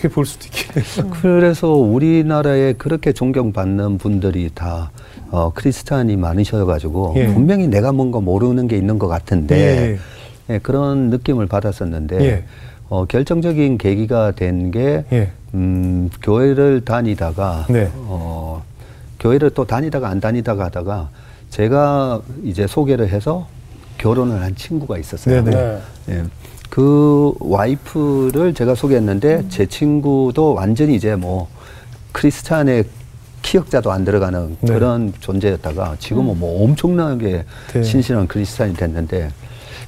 그렇게 0.00 0.08
볼 0.08 0.24
수도 0.24 0.46
있겠네요. 0.46 1.14
그래서 1.20 1.72
우리나라에 1.72 2.72
그렇게 2.72 3.12
존경받는 3.12 3.98
분들이 3.98 4.50
다 4.54 4.90
어, 5.30 5.52
크리스찬이 5.54 6.16
많으셔가지고 6.16 7.14
예. 7.16 7.26
분명히 7.26 7.68
내가 7.68 7.92
뭔가 7.92 8.20
모르는 8.20 8.66
게 8.66 8.76
있는 8.76 8.98
것 8.98 9.08
같은데 9.08 9.98
예, 10.48 10.58
그런 10.58 11.10
느낌을 11.10 11.46
받았었는데 11.46 12.24
예. 12.24 12.44
어, 12.88 13.04
결정적인 13.04 13.78
계기가 13.78 14.32
된게 14.32 15.04
예. 15.12 15.30
음, 15.54 16.08
교회를 16.22 16.84
다니다가 16.84 17.66
네. 17.68 17.90
어, 17.94 18.62
교회를 19.20 19.50
또 19.50 19.66
다니다가 19.66 20.08
안 20.08 20.20
다니다가 20.20 20.64
하다가 20.64 21.10
제가 21.50 22.22
이제 22.42 22.66
소개를 22.66 23.08
해서 23.10 23.46
결혼을 23.98 24.40
한 24.40 24.54
친구가 24.56 24.96
있었어요. 24.98 25.44
네네. 25.44 25.56
네. 25.56 26.14
예. 26.14 26.24
그 26.70 27.34
와이프를 27.40 28.54
제가 28.54 28.74
소개했는데 28.74 29.48
제 29.48 29.66
친구도 29.66 30.54
완전히 30.54 30.94
이제 30.94 31.16
뭐 31.16 31.48
크리스찬의 32.12 32.84
키역자도 33.42 33.90
안 33.90 34.04
들어가는 34.04 34.56
네. 34.60 34.72
그런 34.72 35.12
존재였다가 35.18 35.96
지금은 35.98 36.38
뭐 36.38 36.64
엄청나게 36.64 37.44
네. 37.72 37.82
신실한 37.82 38.28
크리스찬이 38.28 38.74
됐는데 38.74 39.30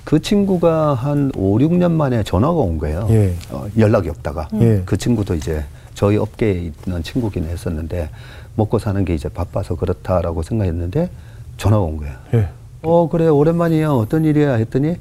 그 0.04 0.20
친구가 0.20 0.94
한 0.94 1.30
5, 1.36 1.58
6년 1.58 1.92
만에 1.92 2.24
전화가 2.24 2.54
온 2.54 2.78
거예요. 2.78 3.06
예. 3.10 3.34
어, 3.50 3.66
연락이 3.78 4.08
없다가. 4.08 4.48
예. 4.54 4.82
그 4.84 4.96
친구도 4.96 5.34
이제 5.34 5.64
저희 5.94 6.16
업계에 6.16 6.72
있는 6.86 7.02
친구긴 7.04 7.44
했었는데 7.44 8.10
먹고 8.56 8.80
사는 8.80 9.04
게 9.04 9.14
이제 9.14 9.28
바빠서 9.28 9.76
그렇다라고 9.76 10.42
생각했는데 10.42 11.08
전화가 11.56 11.82
온 11.84 11.98
거예요. 11.98 12.14
예. 12.34 12.48
어, 12.82 13.08
그래, 13.08 13.28
오랜만이야. 13.28 13.90
어떤 13.90 14.24
일이야? 14.24 14.54
했더니 14.54 14.96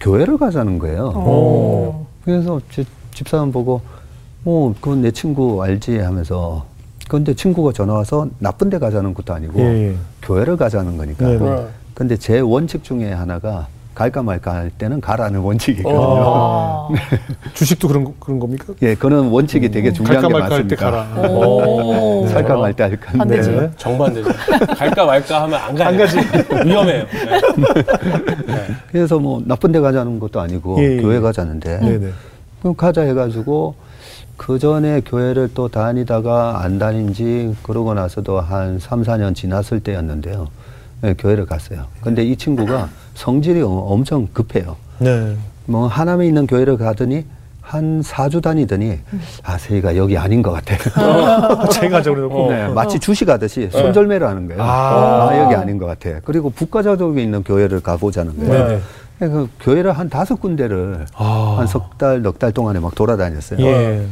교회를 0.00 0.38
가자는 0.38 0.78
거예요. 0.78 1.12
어. 1.14 2.06
그래서 2.24 2.60
제 2.70 2.84
집사람 3.12 3.52
보고, 3.52 3.80
어, 4.44 4.74
그건 4.80 5.02
내 5.02 5.10
친구 5.10 5.62
알지? 5.62 5.98
하면서. 5.98 6.66
근데 7.08 7.34
친구가 7.34 7.72
전화 7.72 7.94
와서 7.94 8.28
나쁜 8.38 8.68
데 8.68 8.78
가자는 8.78 9.14
것도 9.14 9.32
아니고 9.32 9.58
예, 9.60 9.64
예. 9.64 9.96
교회를 10.22 10.58
가자는 10.58 10.98
거니까. 10.98 11.26
네네. 11.26 11.38
네. 11.38 11.68
근데 11.94 12.16
제 12.16 12.38
원칙 12.40 12.84
중에 12.84 13.10
하나가 13.10 13.66
갈까 13.98 14.22
말까 14.22 14.54
할 14.54 14.70
때는 14.70 15.00
가라는 15.00 15.40
원칙이거든요. 15.40 16.00
아. 16.24 16.88
주식도 17.54 17.88
그런 17.88 18.04
거- 18.04 18.14
그런 18.20 18.38
겁니까? 18.38 18.72
예, 18.80 18.94
그는 18.94 19.28
원칙이 19.28 19.70
되게 19.72 19.92
중요한 19.92 20.22
갈까 20.22 20.28
게 20.28 20.32
말까 20.40 20.54
할 20.54 20.68
때. 20.68 20.76
가라. 20.76 21.28
오. 21.28 22.22
네. 22.24 22.32
살까 22.32 22.56
말까 22.58 22.84
할 22.84 22.90
건데. 23.00 23.18
반대지. 23.18 23.50
네. 23.50 23.70
정반대죠. 23.76 24.28
갈까 24.76 25.04
말까 25.04 25.42
하면 25.42 25.60
안 25.60 25.74
가요. 25.74 25.88
안 25.88 25.96
가지. 25.98 26.16
위험해요. 26.64 27.04
네. 28.46 28.66
그래서 28.92 29.18
뭐 29.18 29.42
나쁜 29.44 29.72
데 29.72 29.80
가자는 29.80 30.20
것도 30.20 30.38
아니고 30.40 30.78
예, 30.78 30.96
예. 30.98 31.02
교회 31.02 31.18
가자는데 31.18 31.80
네네. 31.80 32.10
그럼 32.60 32.76
가자 32.76 33.02
해가지고 33.02 33.74
그 34.36 34.60
전에 34.60 35.00
교회를 35.00 35.50
또 35.54 35.66
다니다가 35.66 36.60
안 36.62 36.78
다닌 36.78 37.12
지 37.12 37.52
그러고 37.64 37.94
나서도 37.94 38.40
한 38.40 38.78
3, 38.78 39.02
4년 39.02 39.34
지났을 39.34 39.80
때였는데요. 39.80 40.46
네, 41.00 41.14
교회를 41.18 41.46
갔어요. 41.46 41.86
근데 42.00 42.22
이 42.24 42.36
친구가 42.36 42.88
성질이 43.22 43.60
어- 43.62 43.66
엄청 43.68 44.28
급해요. 44.32 44.76
네. 44.98 45.34
뭐 45.66 45.88
하남에 45.88 46.24
있는 46.26 46.46
교회를 46.46 46.78
가더니 46.78 47.24
한 47.60 48.00
4주 48.00 48.40
다니더니 48.40 48.98
아, 49.42 49.58
세이가 49.58 49.96
여기 49.96 50.16
아닌 50.16 50.40
것 50.40 50.52
같아. 50.52 50.76
제가 51.68 52.00
저래놓고. 52.00 52.50
네, 52.50 52.68
마치 52.68 52.98
주식하듯이 52.98 53.68
손절매를 53.72 54.26
하는 54.26 54.46
거예요. 54.46 54.62
아. 54.62 55.28
아, 55.30 55.38
여기 55.38 55.54
아닌 55.56 55.78
것 55.78 55.86
같아. 55.86 56.20
그리고 56.24 56.48
북가자독에 56.50 57.20
있는 57.22 57.42
교회를 57.42 57.80
가보자는 57.80 58.38
거예요. 58.38 58.66
네네. 58.68 58.80
그 59.18 59.48
교회를 59.60 59.92
한 59.92 60.08
다섯 60.08 60.40
군데를 60.40 61.04
아. 61.16 61.56
한석 61.58 61.98
달, 61.98 62.22
넉 62.22 62.38
달 62.38 62.52
동안에 62.52 62.78
막 62.78 62.94
돌아다녔어요. 62.94 63.58
예. 63.66 64.06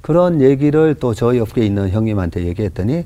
그런 0.00 0.40
얘기를 0.40 0.94
또 0.94 1.14
저희 1.14 1.40
업계에 1.40 1.66
있는 1.66 1.90
형님한테 1.90 2.46
얘기했더니, 2.46 3.04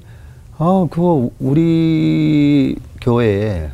아, 0.59 0.87
그거 0.91 1.31
우리 1.41 2.77
교회에 3.01 3.71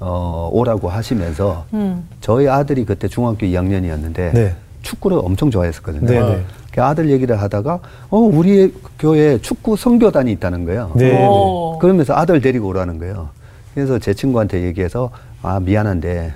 어, 0.00 0.48
오라고 0.52 0.88
하시면서 0.88 1.66
음. 1.74 2.08
저희 2.20 2.48
아들이 2.48 2.84
그때 2.84 3.06
중학교 3.06 3.46
2학년이었는데 3.46 4.32
네. 4.32 4.54
축구를 4.82 5.18
엄청 5.22 5.50
좋아했었거든요. 5.50 6.06
네, 6.06 6.20
네. 6.20 6.44
그 6.72 6.82
아들 6.82 7.10
얘기를 7.10 7.40
하다가 7.40 7.80
어 8.08 8.16
우리 8.18 8.74
교회에 8.98 9.38
축구 9.38 9.76
선교단이 9.76 10.32
있다는 10.32 10.64
거예요. 10.64 10.92
네. 10.94 11.26
오. 11.26 11.78
그러면서 11.78 12.14
아들 12.14 12.40
데리고 12.40 12.68
오라는 12.68 12.98
거예요. 12.98 13.28
그래서 13.74 13.98
제 13.98 14.14
친구한테 14.14 14.62
얘기해서 14.62 15.10
아 15.42 15.60
미안한데 15.60 16.32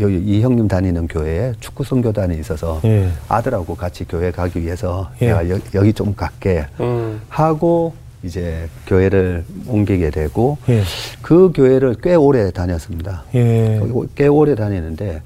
여기 0.00 0.18
이 0.18 0.42
형님 0.42 0.68
다니는 0.68 1.08
교회에 1.08 1.54
축구 1.60 1.84
선교단이 1.84 2.38
있어서 2.38 2.80
예. 2.84 3.08
아들하고 3.28 3.74
같이 3.76 4.04
교회 4.04 4.30
가기 4.30 4.62
위해서 4.62 5.10
예. 5.22 5.26
내가 5.28 5.48
여, 5.50 5.58
여기 5.74 5.92
좀 5.92 6.14
갈게 6.14 6.66
음. 6.80 7.20
하고 7.28 7.94
이제 8.22 8.68
교회를 8.86 9.44
옮기게 9.66 10.10
되고 10.10 10.58
예. 10.68 10.82
그 11.22 11.52
교회를 11.54 11.96
꽤 12.02 12.14
오래 12.14 12.50
다녔습니다. 12.50 13.24
예. 13.34 13.80
꽤 14.16 14.26
오래 14.26 14.54
다니는데 14.54 15.22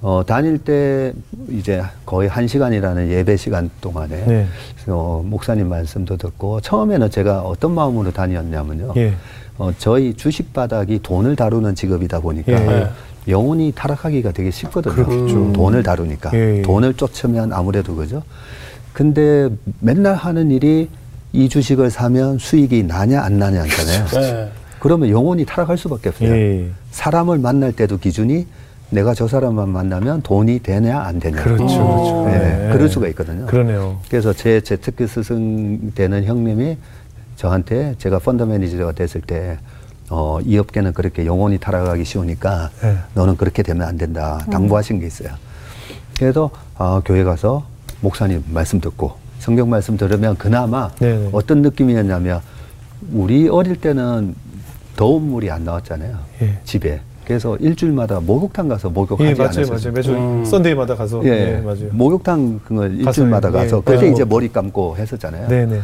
어, 0.00 0.22
다닐 0.24 0.58
때 0.58 1.12
이제 1.50 1.82
거의 2.06 2.28
한 2.28 2.46
시간이라는 2.46 3.10
예배 3.10 3.36
시간 3.36 3.68
동안에 3.80 4.24
네. 4.26 4.46
어, 4.86 5.22
목사님 5.26 5.68
말씀도 5.68 6.16
듣고 6.16 6.60
처음에는 6.60 7.10
제가 7.10 7.42
어떤 7.42 7.72
마음으로 7.74 8.12
다녔냐면요. 8.12 8.94
예. 8.96 9.14
어, 9.58 9.72
저희 9.76 10.14
주식 10.14 10.52
바닥이 10.52 11.00
돈을 11.02 11.34
다루는 11.34 11.74
직업이다 11.74 12.20
보니까 12.20 12.52
예. 12.52 12.88
영혼이 13.26 13.72
타락하기가 13.74 14.30
되게 14.30 14.52
쉽거든요. 14.52 14.94
그렇겠죠. 14.94 15.36
음, 15.36 15.52
돈을 15.52 15.82
다루니까 15.82 16.30
예, 16.34 16.58
예. 16.58 16.62
돈을 16.62 16.94
쫓으면 16.94 17.52
아무래도 17.52 17.96
그죠. 17.96 18.22
근데 18.92 19.48
맨날 19.80 20.14
하는 20.14 20.52
일이 20.52 20.88
이 21.32 21.48
주식을 21.48 21.90
사면 21.90 22.38
수익이 22.38 22.84
나냐 22.84 23.22
안 23.22 23.38
나냐 23.38 23.62
하잖아요. 23.62 24.06
네. 24.06 24.52
그러면 24.80 25.10
영혼이 25.10 25.44
타락할 25.44 25.76
수밖에 25.76 26.08
없어요. 26.10 26.30
예. 26.30 26.70
사람을 26.90 27.38
만날 27.38 27.72
때도 27.72 27.98
기준이 27.98 28.46
내가 28.90 29.12
저 29.12 29.28
사람만 29.28 29.68
만나면 29.68 30.22
돈이 30.22 30.60
되냐 30.60 31.00
안 31.00 31.20
되냐. 31.20 31.42
그렇죠. 31.42 31.66
그렇죠. 31.66 32.26
예, 32.30 32.70
그럴 32.72 32.88
수가 32.88 33.08
있거든요. 33.08 33.46
그러네요. 33.46 34.00
그래서 34.08 34.32
제 34.32 34.60
재테크 34.62 35.06
스승 35.06 35.92
되는 35.94 36.24
형님이 36.24 36.78
저한테 37.36 37.94
제가 37.98 38.18
펀드 38.18 38.44
매니저가 38.44 38.92
됐을 38.92 39.20
때 39.20 39.58
어, 40.10 40.38
이 40.42 40.56
업계는 40.56 40.94
그렇게 40.94 41.26
영혼이 41.26 41.58
타락하기 41.58 42.04
쉬우니까 42.04 42.70
네. 42.80 42.96
너는 43.14 43.36
그렇게 43.36 43.62
되면 43.62 43.86
안 43.86 43.98
된다. 43.98 44.42
당부하신 44.50 45.00
게 45.00 45.06
있어요. 45.06 45.30
그래서 46.18 46.50
아, 46.78 47.02
교회 47.04 47.24
가서 47.24 47.66
목사님 48.00 48.42
말씀 48.48 48.80
듣고 48.80 49.12
성경 49.38 49.70
말씀 49.70 49.96
들으면 49.96 50.36
그나마 50.36 50.88
네네. 50.98 51.30
어떤 51.32 51.62
느낌이었냐면 51.62 52.40
우리 53.12 53.48
어릴 53.48 53.76
때는 53.76 54.34
더운 54.96 55.22
물이 55.30 55.50
안 55.50 55.64
나왔잖아요. 55.64 56.18
예. 56.42 56.58
집에. 56.64 57.00
그래서 57.24 57.56
일주일마다 57.56 58.20
목욕탕 58.20 58.68
가서 58.68 58.88
목욕하지 58.90 59.30
예, 59.30 59.34
맞아요, 59.34 59.50
않았어요. 59.50 59.76
맞아요. 59.76 59.92
매주 59.92 60.12
음. 60.14 60.44
썬데이마다 60.44 60.96
가서. 60.96 61.22
예, 61.24 61.56
예, 61.56 61.60
맞아요. 61.60 61.88
목욕탕 61.92 62.60
그걸 62.64 62.94
일주일마다 62.98 63.50
가서, 63.50 63.82
가서 63.82 63.92
예, 63.92 63.96
그때 63.96 64.06
예. 64.08 64.12
이제 64.12 64.24
머리 64.24 64.50
감고 64.50 64.96
했었잖아요. 64.96 65.48
네네. 65.48 65.80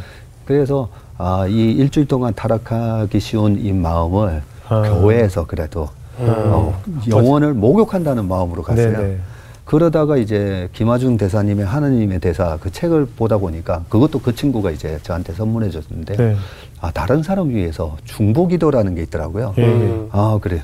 그래서 0.47 0.89
아, 1.17 1.47
이 1.47 1.73
일주일 1.73 2.07
동안 2.09 2.35
타락하기 2.35 3.21
쉬운 3.21 3.59
이 3.65 3.73
마음을 3.73 4.43
아. 4.69 4.83
교회에서 4.83 5.47
그래도 5.47 5.89
어, 6.19 6.81
영혼을 7.09 7.55
목욕한다는 7.55 8.27
마음으로 8.27 8.63
갔어요. 8.63 8.93
네네. 8.97 9.19
그러다가 9.65 10.17
이제 10.17 10.69
김하중 10.73 11.17
대사님의 11.17 11.65
하나님의 11.65 12.21
대사 12.21 12.59
그 12.61 12.71
책을 12.71 13.07
보다 13.17 13.39
보니까 13.39 13.85
그것도 13.89 14.21
그 14.21 14.35
친구가 14.35 14.71
이제 14.71 14.99
저한테 15.03 15.33
선물해 15.33 15.71
줬는데 15.71 16.17
네. 16.17 16.37
아 16.81 16.91
다른 16.91 17.23
사람 17.23 17.49
위해서 17.49 17.97
중보기도라는 18.05 18.95
게 18.95 19.03
있더라고요. 19.03 19.55
예. 19.59 19.65
음. 19.65 20.09
아 20.13 20.39
그래 20.41 20.63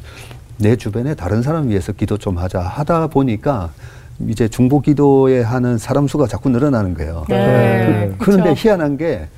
내 0.59 0.77
주변에 0.77 1.15
다른 1.15 1.43
사람 1.43 1.71
위해서 1.71 1.93
기도 1.93 2.19
좀 2.19 2.37
하자 2.37 2.61
하다 2.61 3.07
보니까 3.07 3.71
이제 4.29 4.49
중보기도에 4.49 5.41
하는 5.41 5.79
사람 5.79 6.07
수가 6.07 6.27
자꾸 6.27 6.51
늘어나는 6.51 6.93
거예요. 6.93 7.25
네. 7.29 8.13
그, 8.19 8.31
런데. 8.31 8.53
희한한 8.55 8.99
게 8.99 9.29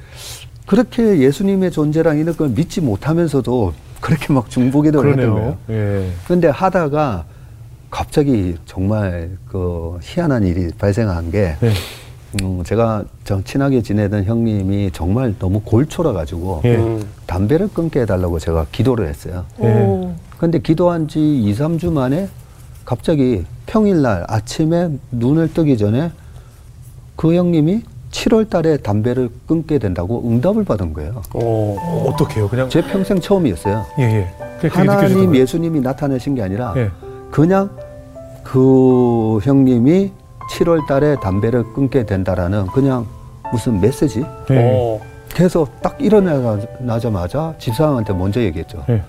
그렇게 0.66 1.20
예수님의 1.20 1.70
존재랑 1.70 2.18
이런 2.18 2.36
걸 2.36 2.48
믿지 2.48 2.80
못하면서도 2.80 3.72
그렇게 4.00 4.32
막 4.32 4.50
중보기도를 4.50 5.12
했던 5.12 5.34
거예요. 5.34 5.56
예. 5.70 6.10
근데 6.26 6.48
하다가 6.48 7.24
갑자기 7.92 8.56
정말 8.64 9.36
그 9.46 9.98
희한한 10.02 10.44
일이 10.44 10.70
발생한 10.78 11.30
게 11.30 11.56
네. 11.60 11.72
음, 12.42 12.64
제가 12.64 13.04
저 13.24 13.42
친하게 13.44 13.82
지내던 13.82 14.24
형님이 14.24 14.90
정말 14.94 15.34
너무 15.38 15.60
골초라 15.60 16.14
가지고 16.14 16.62
예. 16.64 16.76
음. 16.76 17.06
담배를 17.26 17.68
끊게 17.68 18.00
해달라고 18.00 18.38
제가 18.38 18.66
기도를 18.72 19.08
했어요. 19.08 19.44
오. 19.58 20.14
근데 20.38 20.58
기도한 20.58 21.06
지 21.06 21.20
2, 21.20 21.52
3주 21.52 21.92
만에 21.92 22.28
갑자기 22.86 23.44
평일날 23.66 24.24
아침에 24.26 24.88
눈을 25.10 25.52
뜨기 25.52 25.76
전에 25.76 26.12
그 27.14 27.34
형님이 27.34 27.82
7월 28.10 28.48
달에 28.48 28.78
담배를 28.78 29.28
끊게 29.46 29.78
된다고 29.78 30.26
응답을 30.26 30.64
받은 30.64 30.94
거예요. 30.94 31.20
오. 31.34 31.76
어떻게요? 32.08 32.48
그냥 32.48 32.70
제 32.70 32.80
평생 32.80 33.20
처음이었어요. 33.20 33.84
예, 33.98 34.02
예. 34.02 34.68
하나님 34.68 34.96
느껴지더라고요. 34.96 35.40
예수님이 35.40 35.80
나타내신 35.80 36.36
게 36.36 36.42
아니라 36.42 36.72
예. 36.78 36.90
그냥 37.32 37.70
그 38.44 39.40
형님이 39.42 40.12
7월 40.50 40.86
달에 40.86 41.16
담배를 41.16 41.64
끊게 41.72 42.04
된다라는 42.04 42.66
그냥 42.66 43.06
무슨 43.50 43.80
메시지? 43.80 44.24
예. 44.50 44.78
오. 44.78 45.00
그래서 45.34 45.66
딱 45.80 45.96
일어나자마자 45.98 47.54
집사람한테 47.58 48.12
먼저 48.12 48.40
얘기했죠. 48.42 48.84
예. 48.90 49.02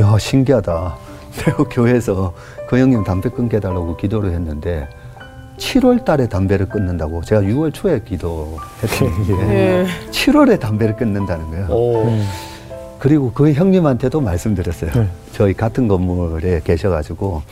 야 0.00 0.18
신기하다. 0.18 0.96
내가 1.46 1.64
교회에서 1.64 2.34
그 2.68 2.76
형님 2.76 3.04
담배 3.04 3.28
끊게 3.28 3.58
해달라고 3.58 3.96
기도를 3.96 4.32
했는데 4.32 4.88
7월 5.58 6.04
달에 6.04 6.26
담배를 6.28 6.68
끊는다고 6.68 7.22
제가 7.22 7.42
6월 7.42 7.72
초에 7.72 8.00
기도했는데 8.00 9.54
예. 9.54 9.86
7월에 10.10 10.58
담배를 10.58 10.96
끊는다는 10.96 11.50
거예요. 11.50 11.66
오. 11.68 12.18
음. 13.00 13.02
그리고 13.02 13.32
그 13.32 13.52
형님한테도 13.52 14.20
말씀드렸어요. 14.20 14.90
네. 14.92 15.08
저희 15.32 15.54
같은 15.54 15.88
건물에 15.88 16.60
계셔가지고 16.62 17.42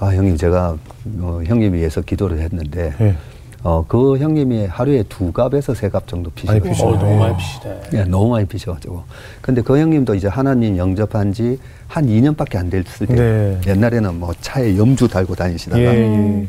아 0.00 0.06
형님 0.06 0.36
제가 0.36 0.76
어, 1.20 1.40
형님 1.46 1.74
위해서 1.74 2.00
기도를 2.00 2.40
했는데 2.40 2.92
예. 3.00 3.14
어, 3.62 3.84
그 3.88 4.18
형님이 4.18 4.66
하루에 4.66 5.04
두 5.08 5.32
갑에서 5.32 5.74
세 5.74 5.88
갑 5.90 6.06
정도 6.06 6.30
많이 6.46 6.60
피시고 6.60 6.74
피셔요. 6.74 6.90
어, 6.94 6.98
너무 6.98 7.18
많이 7.18 7.36
피시네. 7.36 7.80
예, 7.94 8.04
너무 8.04 8.30
많이 8.30 8.46
피셔가지고. 8.46 9.02
근데 9.40 9.62
그 9.62 9.78
형님도 9.78 10.14
이제 10.14 10.28
하나님 10.28 10.76
영접한 10.76 11.32
지 11.32 11.58
한 11.88 12.04
2년밖에 12.06 12.56
안 12.56 12.68
됐을 12.68 13.06
때. 13.06 13.14
네. 13.14 13.60
옛날에는 13.66 14.20
뭐 14.20 14.34
차에 14.42 14.76
염주 14.76 15.08
달고 15.08 15.34
다니시다가. 15.34 15.80
예, 15.80 15.86
예. 15.86 16.46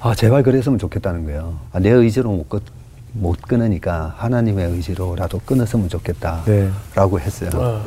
아, 0.00 0.12
제발 0.14 0.42
그랬으면 0.42 0.78
좋겠다는 0.78 1.24
거예요. 1.24 1.54
아, 1.72 1.78
내 1.78 1.90
의지로 1.90 2.30
못, 2.32 2.48
끊, 2.48 2.58
못 3.18 3.40
끊으니까 3.42 4.14
하나님의 4.18 4.70
의지로라도 4.72 5.40
끊었으면 5.44 5.88
좋겠다. 5.88 6.42
네. 6.46 6.68
라고 6.94 7.18
했어요. 7.20 7.50
어. 7.54 7.84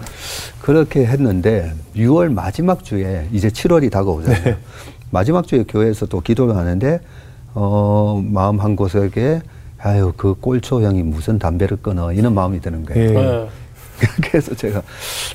그렇게 0.61 1.05
했는데 1.05 1.73
6월 1.95 2.31
마지막 2.33 2.83
주에 2.83 3.27
이제 3.31 3.49
7월이 3.49 3.91
다가오잖아요. 3.91 4.43
네. 4.43 4.57
마지막 5.11 5.47
주에 5.47 5.63
교회에서 5.67 6.05
또 6.07 6.21
기도를 6.21 6.55
하는데 6.55 6.99
어 7.53 8.21
마음 8.23 8.59
한 8.59 8.75
곳에게 8.75 9.41
아유 9.79 10.13
그 10.17 10.35
꼴초 10.35 10.81
형이 10.83 11.01
무슨 11.03 11.39
담배를 11.39 11.77
끊어 11.81 12.11
이런 12.13 12.33
마음이 12.33 12.59
드는 12.61 12.85
거예요. 12.85 13.09
예. 13.09 13.13
네. 13.13 13.49
그래서 14.29 14.55
제가 14.55 14.81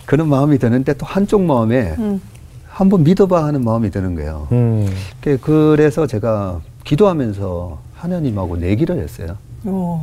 그런 0.06 0.28
마음이 0.28 0.58
드는데 0.58 0.94
또 0.94 1.04
한쪽 1.06 1.42
마음에 1.42 1.94
음. 1.98 2.20
한번 2.68 3.04
믿어봐 3.04 3.44
하는 3.44 3.62
마음이 3.64 3.90
드는 3.90 4.14
거예요. 4.16 4.48
음. 4.52 4.88
그- 5.20 5.38
그래서 5.40 6.06
제가 6.06 6.60
기도하면서 6.84 7.78
하나님하고 7.96 8.56
내기를 8.56 8.98
했어요. 8.98 9.36
오. 9.64 10.00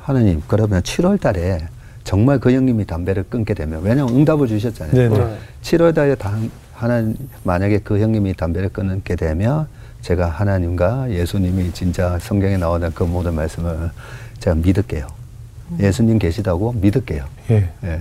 하나님 0.00 0.42
그러면 0.46 0.82
7월 0.82 1.20
달에 1.20 1.66
정말 2.04 2.38
그 2.38 2.52
형님이 2.52 2.86
담배를 2.86 3.24
끊게 3.24 3.54
되면 3.54 3.82
왜냐면 3.82 4.14
응답을 4.14 4.48
주셨잖아요. 4.48 4.94
네네. 4.94 5.18
네. 5.18 5.38
7월 5.62 5.94
달에 5.94 6.14
단, 6.14 6.50
하나 6.72 7.12
만약에 7.44 7.80
그 7.80 8.00
형님이 8.00 8.34
담배를 8.34 8.70
끊게 8.70 9.16
되면 9.16 9.66
제가 10.00 10.28
하나님과 10.28 11.10
예수님이 11.10 11.72
진짜 11.72 12.18
성경에 12.20 12.56
나오는 12.56 12.90
그 12.94 13.02
모든 13.02 13.34
말씀을 13.34 13.90
제가 14.38 14.56
믿을게요. 14.56 15.06
예수님 15.80 16.18
계시다고 16.18 16.72
믿을게요. 16.72 17.24
예. 17.50 17.68
예. 17.84 18.00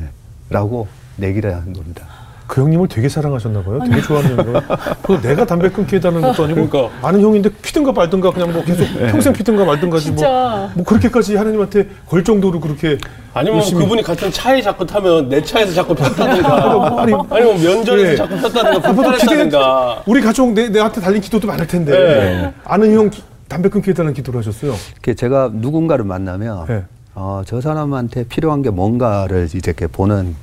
라고 0.49 0.87
내기를 1.17 1.53
한 1.53 1.73
겁니다. 1.73 2.05
그 2.47 2.61
형님을 2.61 2.87
되게 2.87 3.09
사랑하셨나 3.09 3.61
봐요. 3.61 3.79
되게 3.87 4.01
좋아하는. 4.01 4.37
그 5.03 5.21
내가 5.21 5.45
담배 5.45 5.69
끊게 5.69 5.97
해달라는 5.97 6.21
것도 6.21 6.45
아니고 6.45 6.67
그러니까. 6.69 7.07
아는 7.07 7.21
형인데 7.21 7.49
피든가 7.61 7.91
말든가 7.91 8.31
그냥 8.31 8.53
뭐 8.53 8.63
계속 8.63 8.85
평생 9.11 9.33
피든가 9.33 9.65
말든가지 9.65 10.11
뭐, 10.11 10.17
진짜. 10.17 10.71
뭐 10.73 10.85
그렇게까지 10.85 11.35
하나님한테 11.35 11.87
걸 12.07 12.23
정도로 12.23 12.59
그렇게 12.59 12.97
아니면 13.33 13.59
열심히- 13.59 13.83
그분이 13.83 14.01
같은 14.01 14.31
차에 14.31 14.61
자꾸 14.61 14.85
타면 14.85 15.29
내 15.29 15.41
차에서 15.41 15.73
자꾸 15.73 15.93
폈다든가 15.93 17.01
아니, 17.03 17.13
아니면 17.29 17.61
면전에서 17.61 18.11
예. 18.11 18.15
자꾸 18.15 18.35
폈다든가 18.35 18.69
앞으로 18.77 18.93
불편했다든가 18.95 20.03
우리 20.05 20.21
가족 20.21 20.53
내, 20.53 20.69
내한테 20.69 21.01
달린 21.01 21.21
기도도 21.21 21.47
많을 21.47 21.67
텐데 21.67 21.91
네. 21.91 22.53
아는 22.63 22.93
형 22.93 23.09
기- 23.09 23.21
담배 23.49 23.69
끊게 23.69 23.91
해달라는 23.91 24.13
기도를 24.13 24.39
하셨어요. 24.39 24.73
그 25.01 25.15
제가 25.15 25.51
누군가를 25.53 26.03
만나면 26.05 26.65
네. 26.67 26.83
어, 27.19 27.41
저 27.47 27.59
사람한테 27.61 28.25
필요한 28.25 28.61
게 28.61 28.69
뭔가를 28.69 29.45
이제 29.45 29.57
이렇게 29.63 29.87
보는 29.87 30.35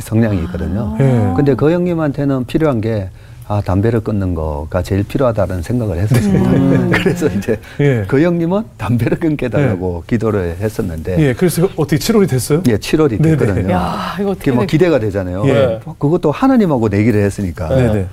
성향이 0.00 0.36
있거든요. 0.44 0.94
예. 1.00 1.32
근데 1.34 1.54
그 1.54 1.70
형님한테는 1.72 2.44
필요한 2.44 2.80
게 2.82 3.08
아 3.52 3.60
담배를 3.60 3.98
끊는 3.98 4.36
거가 4.36 4.80
제일 4.80 5.02
필요하다는 5.02 5.62
생각을 5.62 5.98
했었습니다. 5.98 6.88
그래서 7.02 7.26
이제 7.26 7.58
예. 7.80 8.04
그 8.06 8.22
형님은 8.22 8.62
담배를 8.76 9.18
끊게 9.18 9.48
달라고 9.48 10.04
기도를 10.06 10.58
했었는데 10.60 11.18
예, 11.18 11.34
그래서 11.34 11.64
어떻게 11.74 11.96
7월이 11.96 12.28
됐어요? 12.28 12.62
예, 12.68 12.76
7월이 12.76 13.20
네네. 13.20 13.36
됐거든요. 13.36 13.72
야, 13.72 14.14
이거 14.20 14.30
어떻게 14.30 14.52
뭐 14.52 14.60
된- 14.60 14.66
기대가 14.68 15.00
되잖아요. 15.00 15.42
예. 15.48 15.80
그것도 15.98 16.30
하나님하고 16.30 16.90
내기를 16.90 17.24
했으니까. 17.24 17.70
네네. 17.70 18.06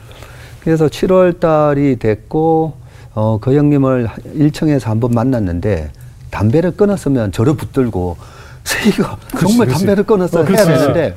그래서 0.64 0.88
7월 0.88 1.40
달이 1.40 1.98
됐고 2.00 2.74
어, 3.14 3.38
그 3.40 3.54
형님을 3.56 4.08
1층에서 4.40 4.86
한번 4.86 5.12
만났는데 5.12 5.92
담배를 6.30 6.72
끊었으면 6.72 7.32
저를 7.32 7.56
붙들고 7.56 8.18
세이가 8.64 9.18
정말 9.40 9.68
그렇지. 9.68 9.80
담배를 9.86 10.04
끊었어 10.04 10.42
어, 10.42 10.44
해야. 10.44 10.66
되는데 10.66 11.16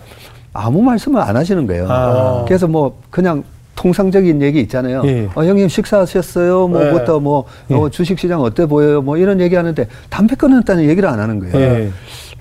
아무 0.53 0.83
말씀을 0.83 1.21
안 1.21 1.37
하시는 1.37 1.67
거예요. 1.67 1.87
아. 1.89 2.45
그래서 2.47 2.67
뭐 2.67 3.01
그냥 3.11 3.45
통상적인 3.77 4.43
얘기 4.43 4.61
있잖아요. 4.61 5.03
예. 5.07 5.29
어, 5.35 5.45
형님 5.45 5.69
식사하셨어요? 5.69 6.69
네. 6.69 6.73
뭐부터 6.91 7.19
뭐 7.19 7.47
예. 7.71 7.75
어, 7.75 7.89
주식시장 7.89 8.41
어때 8.43 8.67
보여요? 8.67 9.01
뭐 9.01 9.17
이런 9.17 9.41
얘기하는데 9.41 9.89
담배 10.11 10.35
끊었다는 10.35 10.85
얘기를 10.85 11.09
안 11.09 11.19
하는 11.19 11.39
거예요. 11.41 11.57
예. 11.57 11.91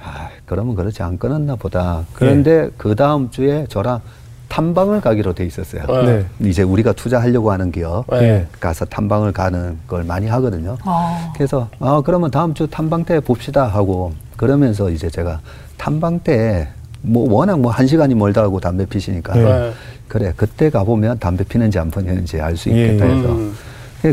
아, 0.03 0.29
그러면 0.45 0.75
그렇지 0.75 1.01
안 1.01 1.17
끊었나 1.17 1.55
보다. 1.55 2.03
그런데 2.13 2.69
그 2.77 2.95
다음 2.95 3.29
주에 3.31 3.65
저랑 3.69 4.01
탐방을 4.49 5.01
가기로 5.01 5.33
돼 5.33 5.45
있었어요. 5.45 5.83
네. 6.05 6.25
이제 6.41 6.63
우리가 6.63 6.91
투자하려고 6.93 7.51
하는 7.51 7.71
기업 7.71 8.05
예. 8.13 8.45
가서 8.59 8.85
탐방을 8.85 9.31
가는 9.31 9.77
걸 9.87 10.03
많이 10.03 10.27
하거든요. 10.27 10.77
아. 10.83 11.31
그래서 11.35 11.69
아 11.79 12.01
그러면 12.03 12.29
다음 12.31 12.53
주 12.53 12.67
탐방 12.67 13.05
때 13.05 13.19
봅시다 13.19 13.65
하고 13.67 14.13
그러면서 14.35 14.89
이제 14.89 15.09
제가 15.09 15.39
탐방 15.77 16.19
때 16.19 16.67
뭐 17.01 17.31
워낙 17.31 17.59
뭐 17.59 17.71
한 17.71 17.87
시간이 17.87 18.13
멀다 18.15 18.41
하고 18.41 18.59
담배 18.59 18.85
피시니까 18.85 19.37
예. 19.39 19.43
네. 19.43 19.71
그래 20.07 20.33
그때 20.35 20.69
가 20.69 20.83
보면 20.83 21.19
담배 21.19 21.43
피는지 21.43 21.79
안 21.79 21.89
피는지 21.91 22.41
알 22.41 22.57
수 22.57 22.69
있겠다 22.69 23.07
예. 23.09 23.15
해서 23.15 23.29
음. 23.29 23.55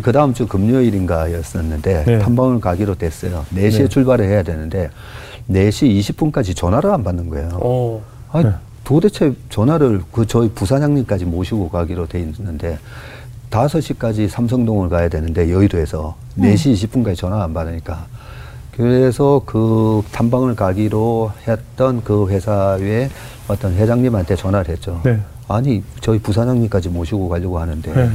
그 0.02 0.12
다음 0.12 0.34
주 0.34 0.46
금요일인가였었는데 0.46 2.04
네. 2.04 2.18
탐방을 2.18 2.60
가기로 2.60 2.96
됐어요. 2.96 3.44
4시에 3.54 3.78
네. 3.78 3.88
출발을 3.88 4.26
해야 4.26 4.42
되는데 4.42 4.90
4시 5.50 5.98
20분까지 6.00 6.56
전화를 6.56 6.90
안 6.90 7.02
받는 7.04 7.28
거예요. 7.30 7.48
어. 7.54 8.02
아, 8.32 8.42
네. 8.42 8.50
도대체 8.86 9.34
전화를 9.50 10.00
그 10.12 10.26
저희 10.26 10.48
부사장님까지 10.48 11.24
모시고 11.24 11.70
가기로 11.70 12.06
돼 12.06 12.20
있는데 12.20 12.78
5시까지 13.50 14.28
삼성동을 14.28 14.88
가야 14.88 15.08
되는데 15.08 15.50
여의도에서 15.50 16.14
4시 16.38 16.72
20분까지 16.72 17.16
전화 17.16 17.42
안 17.42 17.52
받으니까 17.52 18.06
그래서 18.76 19.42
그 19.44 20.02
탐방을 20.12 20.54
가기로 20.54 21.32
했던 21.48 22.04
그 22.04 22.28
회사의 22.28 23.10
어떤 23.48 23.74
회장님한테 23.74 24.36
전화를 24.36 24.72
했죠. 24.72 25.00
네. 25.04 25.20
아니 25.48 25.82
저희 26.00 26.20
부사장님까지 26.20 26.88
모시고 26.88 27.28
가려고 27.28 27.58
하는데 27.58 27.92
네. 27.92 28.10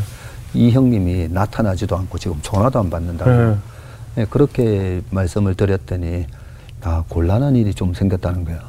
이 0.54 0.72
형님이 0.72 1.28
나타나지도 1.32 1.98
않고 1.98 2.18
지금 2.18 2.38
전화도 2.42 2.80
안 2.80 2.90
받는다고 2.90 3.30
네. 3.30 3.56
네, 4.16 4.26
그렇게 4.30 5.02
말씀을 5.10 5.56
드렸더니 5.56 6.28
아 6.82 7.04
곤란한 7.10 7.58
일이 7.58 7.74
좀 7.74 7.94
생겼다는 7.94 8.46
거예요. 8.46 8.60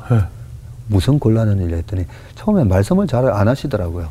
예. 0.93 0.95
무슨 0.95 1.19
곤란한 1.19 1.59
일을 1.63 1.79
했더니 1.79 2.05
처음에 2.35 2.65
말씀을 2.65 3.07
잘 3.07 3.23
안 3.33 3.49
하시더라고요. 3.49 4.09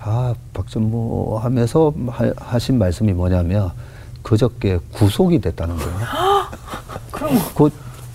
아, 0.00 0.34
박전무 0.54 1.38
하면서 1.42 1.92
하, 2.08 2.30
하신 2.36 2.78
말씀이 2.78 3.12
뭐냐면 3.12 3.70
그저께 4.22 4.78
구속이 4.92 5.40
됐다는 5.40 5.76
거예요. 5.76 5.96
그럼 7.10 7.38
그 7.54 7.70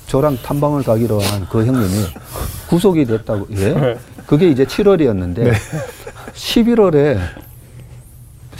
저랑 0.08 0.38
탐방을 0.42 0.84
가기로 0.84 1.20
한 1.22 1.48
그 1.50 1.66
형님이 1.66 2.06
구속이 2.70 3.06
됐다고. 3.06 3.48
예? 3.58 3.98
그게 4.26 4.50
이제 4.50 4.66
7월이었는데 4.66 5.54
11월에 6.34 7.18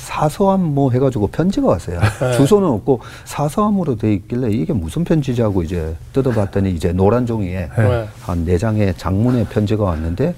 사서함 0.08 0.62
뭐 0.62 0.90
해가지고 0.92 1.28
편지가 1.28 1.68
왔어요. 1.68 2.00
주소는 2.38 2.70
없고 2.70 3.02
사서함으로 3.26 3.98
돼 3.98 4.14
있길래 4.14 4.50
이게 4.52 4.72
무슨 4.72 5.04
편지지 5.04 5.42
하고 5.42 5.64
이제 5.64 5.96
뜯어봤더니 6.14 6.72
이제 6.72 6.94
노란 6.94 7.26
종이에 7.26 7.70
네. 7.78 8.08
한네 8.22 8.58
장의 8.58 8.94
장문의 8.96 9.48
편지가 9.48 9.84
왔는데 9.84 10.34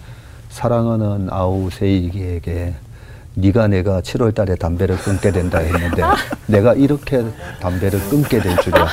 사랑하는 0.50 1.28
아우세이기에게 1.30 2.74
네가 3.36 3.68
내가 3.68 4.02
7월 4.02 4.34
달에 4.34 4.56
담배를 4.56 4.98
끊게 4.98 5.32
된다 5.32 5.60
했는데 5.60 6.02
내가 6.48 6.74
이렇게 6.74 7.24
담배를 7.62 8.00
끊게 8.10 8.40
될 8.42 8.58
줄이야. 8.58 8.88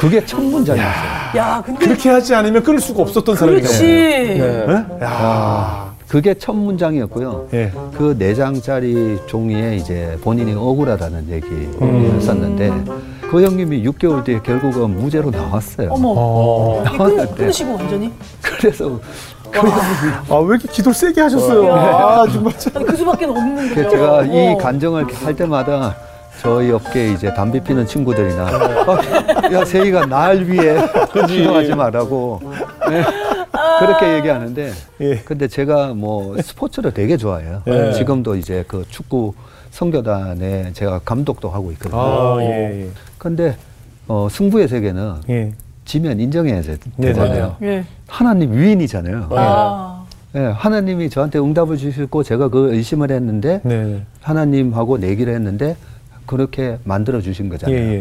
그게 0.00 0.24
첫 0.24 0.40
문장이었어요. 0.40 1.36
야, 1.36 1.62
근데 1.66 1.84
그렇게 1.84 2.10
하지 2.10 2.32
않으면 2.32 2.62
끊을 2.62 2.78
수가 2.78 3.02
없었던 3.02 3.34
그렇지. 3.34 3.66
사람이네요. 3.66 4.66
네. 4.66 4.84
예? 5.00 5.04
야. 5.04 5.83
그게 6.14 6.32
첫 6.34 6.52
문장이었고요. 6.54 7.48
예. 7.54 7.72
그 7.98 8.14
네 8.16 8.34
장짜리 8.34 9.18
종이에 9.26 9.74
이제 9.74 10.16
본인이 10.22 10.54
억울하다는 10.54 11.28
얘기였었는데 11.28 12.72
그 13.28 13.42
형님이 13.42 13.82
6개월 13.82 14.22
뒤에 14.22 14.38
결국은 14.44 14.96
무죄로 14.96 15.32
나왔어요. 15.32 15.88
어머. 15.90 16.14
어. 16.16 16.84
끊으시고 17.36 17.74
완전히? 17.74 18.12
그래서 18.40 19.00
아, 20.30 20.36
왜 20.36 20.46
이렇게 20.50 20.68
기도를 20.68 20.94
세게 20.94 21.20
하셨어요? 21.20 21.74
아, 21.74 22.24
정말 22.32 22.56
참. 22.60 22.72
아니, 22.76 22.84
그 22.86 22.96
수밖에 22.96 23.24
없는 23.24 23.56
거죠. 23.56 23.74
그래서 23.74 23.90
제가 23.90 24.22
이 24.26 24.54
어. 24.54 24.56
간정을 24.58 25.06
할 25.12 25.34
때마다 25.34 25.96
저희 26.40 26.70
업계 26.70 27.12
이제 27.12 27.34
담배 27.34 27.58
피는 27.58 27.86
친구들이나 27.86 28.46
아, 28.46 29.52
야 29.52 29.64
세이가 29.64 30.06
날 30.06 30.44
위해 30.44 30.76
기도하지 31.26 31.74
말라고 31.74 32.40
네, 32.88 33.02
그렇게 33.78 34.14
얘기하는데 34.16 34.72
예. 35.00 35.16
근데 35.24 35.48
제가 35.48 35.94
뭐 35.94 36.36
스포츠를 36.40 36.92
되게 36.92 37.16
좋아해요. 37.16 37.62
예. 37.66 37.92
지금도 37.92 38.36
이제 38.36 38.64
그 38.68 38.84
축구 38.88 39.34
성교단에 39.70 40.72
제가 40.72 41.00
감독도 41.04 41.48
하고 41.50 41.72
있거든요. 41.72 42.00
아, 42.00 42.36
예, 42.42 42.82
예. 42.84 42.88
근데 43.18 43.56
어, 44.06 44.28
승부의 44.30 44.68
세계는 44.68 45.14
예. 45.30 45.52
지면 45.84 46.20
인정해야 46.20 46.62
되- 46.62 46.78
네, 46.96 47.08
되잖아요. 47.08 47.56
예. 47.62 47.84
하나님 48.06 48.52
위인이잖아요. 48.56 49.28
아. 49.32 50.04
예, 50.36 50.40
하나님이 50.40 51.10
저한테 51.10 51.38
응답을 51.38 51.76
주시고 51.76 52.22
제가 52.24 52.48
그 52.48 52.74
의심을 52.74 53.10
했는데 53.12 53.60
네. 53.62 54.02
하나님하고 54.20 54.98
내기를 54.98 55.32
했는데 55.32 55.76
그렇게 56.26 56.78
만들어 56.84 57.20
주신 57.20 57.48
거잖아요. 57.48 57.76
예, 57.78 57.94
예. 57.96 58.00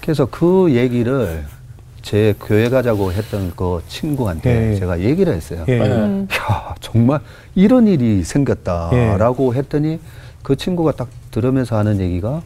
그래서 0.00 0.26
그 0.26 0.72
얘기를 0.74 1.44
제 2.04 2.34
교회 2.38 2.68
가자고 2.68 3.12
했던 3.12 3.50
그 3.56 3.80
친구한테 3.88 4.72
예. 4.72 4.76
제가 4.76 5.00
얘기를 5.00 5.32
했어요. 5.32 5.64
예. 5.68 5.78
네. 5.78 5.90
음. 5.90 6.28
야, 6.30 6.74
정말 6.78 7.20
이런 7.54 7.88
일이 7.88 8.22
생겼다라고 8.22 9.54
예. 9.54 9.58
했더니 9.58 9.98
그 10.42 10.54
친구가 10.54 10.92
딱 10.92 11.08
들으면서 11.30 11.78
하는 11.78 12.00
얘기가 12.00 12.42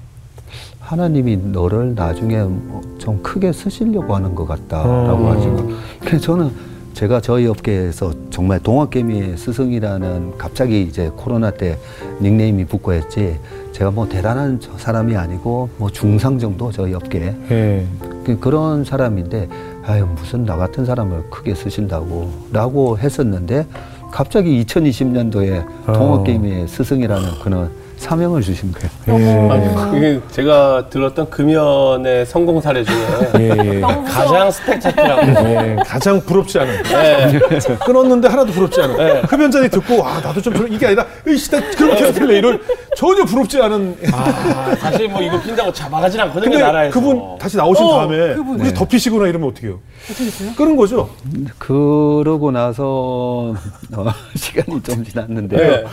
하나님이 0.78 1.38
너를 1.38 1.96
나중에 1.96 2.40
뭐좀 2.40 3.20
크게 3.24 3.52
쓰시려고 3.52 4.14
하는 4.14 4.36
것 4.36 4.46
같다라고 4.46 5.24
어. 5.24 5.32
하시고 5.32 5.70
그래서 6.00 6.18
저는 6.18 6.50
제가 6.94 7.20
저희 7.20 7.46
업계에서 7.48 8.12
정말 8.30 8.60
동학개미의 8.60 9.36
스승이라는 9.36 10.38
갑자기 10.38 10.82
이제 10.82 11.10
코로나 11.16 11.50
때 11.50 11.78
닉네임이 12.22 12.64
붙고 12.66 12.92
했지 12.92 13.38
제가 13.78 13.92
뭐 13.92 14.08
대단한 14.08 14.58
저 14.58 14.76
사람이 14.76 15.16
아니고 15.16 15.68
뭐 15.76 15.88
중상 15.88 16.36
정도 16.36 16.72
저희 16.72 16.94
업계에 16.94 17.32
예. 17.52 17.86
그- 18.24 18.36
그런 18.40 18.82
사람인데 18.82 19.48
아유 19.86 20.04
무슨 20.16 20.44
나 20.44 20.56
같은 20.56 20.84
사람을 20.84 21.30
크게 21.30 21.54
쓰신다고 21.54 22.28
라고 22.52 22.98
했었는데 22.98 23.66
갑자기 24.10 24.64
2020년도에 24.64 25.64
어. 25.86 25.92
동학개미의 25.92 26.66
스승이라는 26.66 27.28
그런 27.44 27.70
사명을 27.98 28.42
주신 28.42 28.72
거예요. 28.72 29.20
예. 29.20 29.50
아니, 29.50 29.98
이게 29.98 30.20
제가 30.30 30.88
들었던 30.88 31.28
금연의 31.30 32.26
성공 32.26 32.60
사례 32.60 32.84
중에 32.84 32.96
예, 33.38 33.48
예. 33.76 33.80
가장 33.80 34.50
스펙 34.50 34.80
잡히라고. 34.80 35.22
예, 35.50 35.76
가장 35.84 36.20
부럽지 36.20 36.58
않은. 36.60 36.82
네. 36.84 37.38
끊었는데 37.84 38.28
하나도 38.28 38.52
부럽지 38.52 38.80
않은. 38.82 38.96
네. 38.96 39.20
흡연자들이 39.22 39.68
듣고, 39.70 40.06
아, 40.06 40.20
나도 40.20 40.40
좀 40.40 40.54
저런, 40.54 40.72
이게 40.72 40.86
아니라, 40.86 41.04
으이씨, 41.26 41.50
나 41.50 41.60
그럼 41.76 41.96
계속 41.96 42.20
할래. 42.20 42.38
이런 42.38 42.60
전혀 42.96 43.24
부럽지 43.24 43.60
않은. 43.60 43.96
아, 44.12 44.76
사실 44.78 45.08
뭐 45.08 45.20
이거 45.20 45.40
핀다고 45.40 45.72
잡아가진 45.72 46.20
않거든요, 46.20 46.50
근데 46.50 46.64
나라에서. 46.64 46.94
그분 46.98 47.38
다시 47.38 47.56
나오신 47.56 47.84
어, 47.84 47.98
다음에, 47.98 48.34
그분. 48.34 48.60
우리 48.60 48.72
덮이시거나 48.72 49.26
이러면 49.26 49.48
어떻게 49.50 49.66
해요? 49.66 49.80
어떻게 50.04 50.24
됐어요? 50.24 50.54
끊은 50.54 50.76
거죠? 50.76 51.10
그러고 51.58 52.50
나서 52.52 53.54
어, 53.92 54.06
시간이 54.36 54.82
좀 54.82 55.04
지났는데 55.04 55.56
네. 55.56 55.84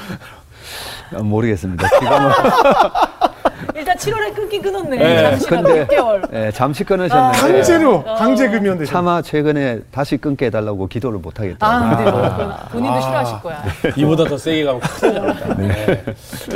아, 1.13 1.19
모르겠습니다. 1.21 1.87
지금은 1.89 2.31
일단 3.75 3.97
7월에 3.97 4.35
끊긴 4.35 4.61
끊었네. 4.61 4.97
네. 4.97 5.21
잠시간 5.29 5.63
근데 5.63 5.85
6개월. 5.87 6.33
예, 6.33 6.51
잠시 6.51 6.83
끊으셨는데 6.83 7.37
강제로, 7.39 8.03
강제 8.03 8.49
금연 8.49 8.77
대신. 8.79 8.91
차마 8.93 9.21
최근에 9.21 9.79
다시 9.91 10.17
끊게 10.17 10.47
해달라고 10.47 10.87
기도를 10.87 11.19
못 11.19 11.39
하겠다. 11.39 11.57
아, 11.65 11.95
근데 11.95 12.11
뭐 12.11 12.21
본인도 12.71 13.01
싫어하실 13.01 13.39
거야. 13.41 13.63
이보다 13.95 14.25
더 14.25 14.37
세게 14.37 14.63
가면 14.65 14.81
큰일 14.81 15.13
납니다. 15.13 15.55
네. 15.57 16.03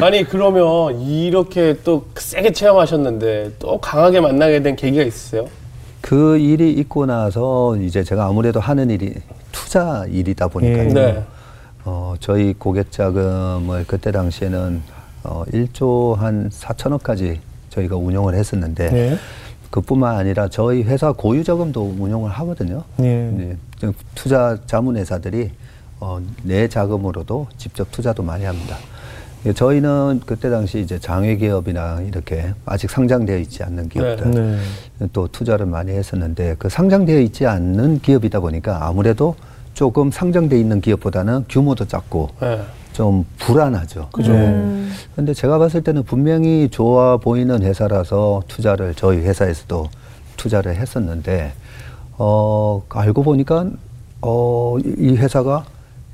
아니 0.01 0.23
그러면 0.23 0.99
이렇게 1.01 1.75
또 1.83 2.05
세게 2.15 2.51
체험하셨는데 2.53 3.53
또 3.59 3.79
강하게 3.79 4.21
만나게 4.21 4.61
된 4.61 4.75
계기가 4.75 5.03
있으세요? 5.03 5.45
그 6.01 6.37
일이 6.37 6.71
있고 6.71 7.05
나서 7.05 7.75
이제 7.77 8.03
제가 8.03 8.25
아무래도 8.25 8.59
하는 8.59 8.89
일이 8.89 9.13
투자 9.51 10.05
일이다 10.09 10.47
보니까 10.47 10.79
예. 10.79 10.83
네. 10.85 11.23
어, 11.91 12.13
저희 12.19 12.53
고객 12.53 12.91
자금을 12.91 13.85
그때 13.87 14.11
당시에는 14.11 14.81
어, 15.23 15.43
1조 15.51 16.15
한 16.15 16.47
4천억까지 16.49 17.39
저희가 17.71 17.95
운용을 17.95 18.35
했었는데 18.35 18.89
네. 18.91 19.17
그뿐만 19.71 20.15
아니라 20.15 20.49
저희 20.49 20.83
회사 20.83 21.11
고유 21.11 21.43
자금도 21.43 21.95
운용을 21.99 22.29
하거든요. 22.29 22.83
네. 22.97 23.31
네, 23.35 23.57
좀 23.79 23.93
투자 24.13 24.59
자문 24.67 24.97
회사들이 24.97 25.49
어, 25.99 26.21
내 26.43 26.67
자금으로도 26.67 27.47
직접 27.57 27.91
투자도 27.91 28.21
많이 28.21 28.45
합니다. 28.45 28.77
예, 29.47 29.53
저희는 29.53 30.21
그때 30.27 30.49
당시 30.51 30.79
이제 30.79 30.99
장외 30.99 31.37
기업이나 31.37 32.01
이렇게 32.01 32.53
아직 32.65 32.91
상장되어 32.91 33.37
있지 33.39 33.63
않는 33.63 33.89
기업들 33.89 34.31
네. 34.31 35.07
또 35.11 35.27
투자를 35.27 35.65
많이 35.65 35.91
했었는데 35.91 36.57
그 36.59 36.69
상장되어 36.69 37.19
있지 37.21 37.47
않는 37.47 38.01
기업이다 38.01 38.41
보니까 38.41 38.85
아무래도 38.85 39.35
조금 39.79 40.11
상장돼 40.11 40.59
있는 40.59 40.81
기업보다는 40.81 41.45
규모도 41.47 41.85
작고 41.85 42.31
네. 42.41 42.59
좀 42.91 43.25
불안하죠. 43.37 44.09
그죠. 44.11 44.33
음. 44.33 44.91
근데 45.15 45.33
제가 45.33 45.57
봤을 45.57 45.81
때는 45.81 46.03
분명히 46.03 46.67
좋아 46.69 47.15
보이는 47.15 47.63
회사라서 47.63 48.43
투자를 48.49 48.93
저희 48.93 49.19
회사에서도 49.19 49.87
투자를 50.35 50.75
했었는데 50.75 51.53
어 52.17 52.83
알고 52.89 53.23
보니까 53.23 53.69
어이 54.19 54.81
이 54.97 55.15
회사가 55.15 55.63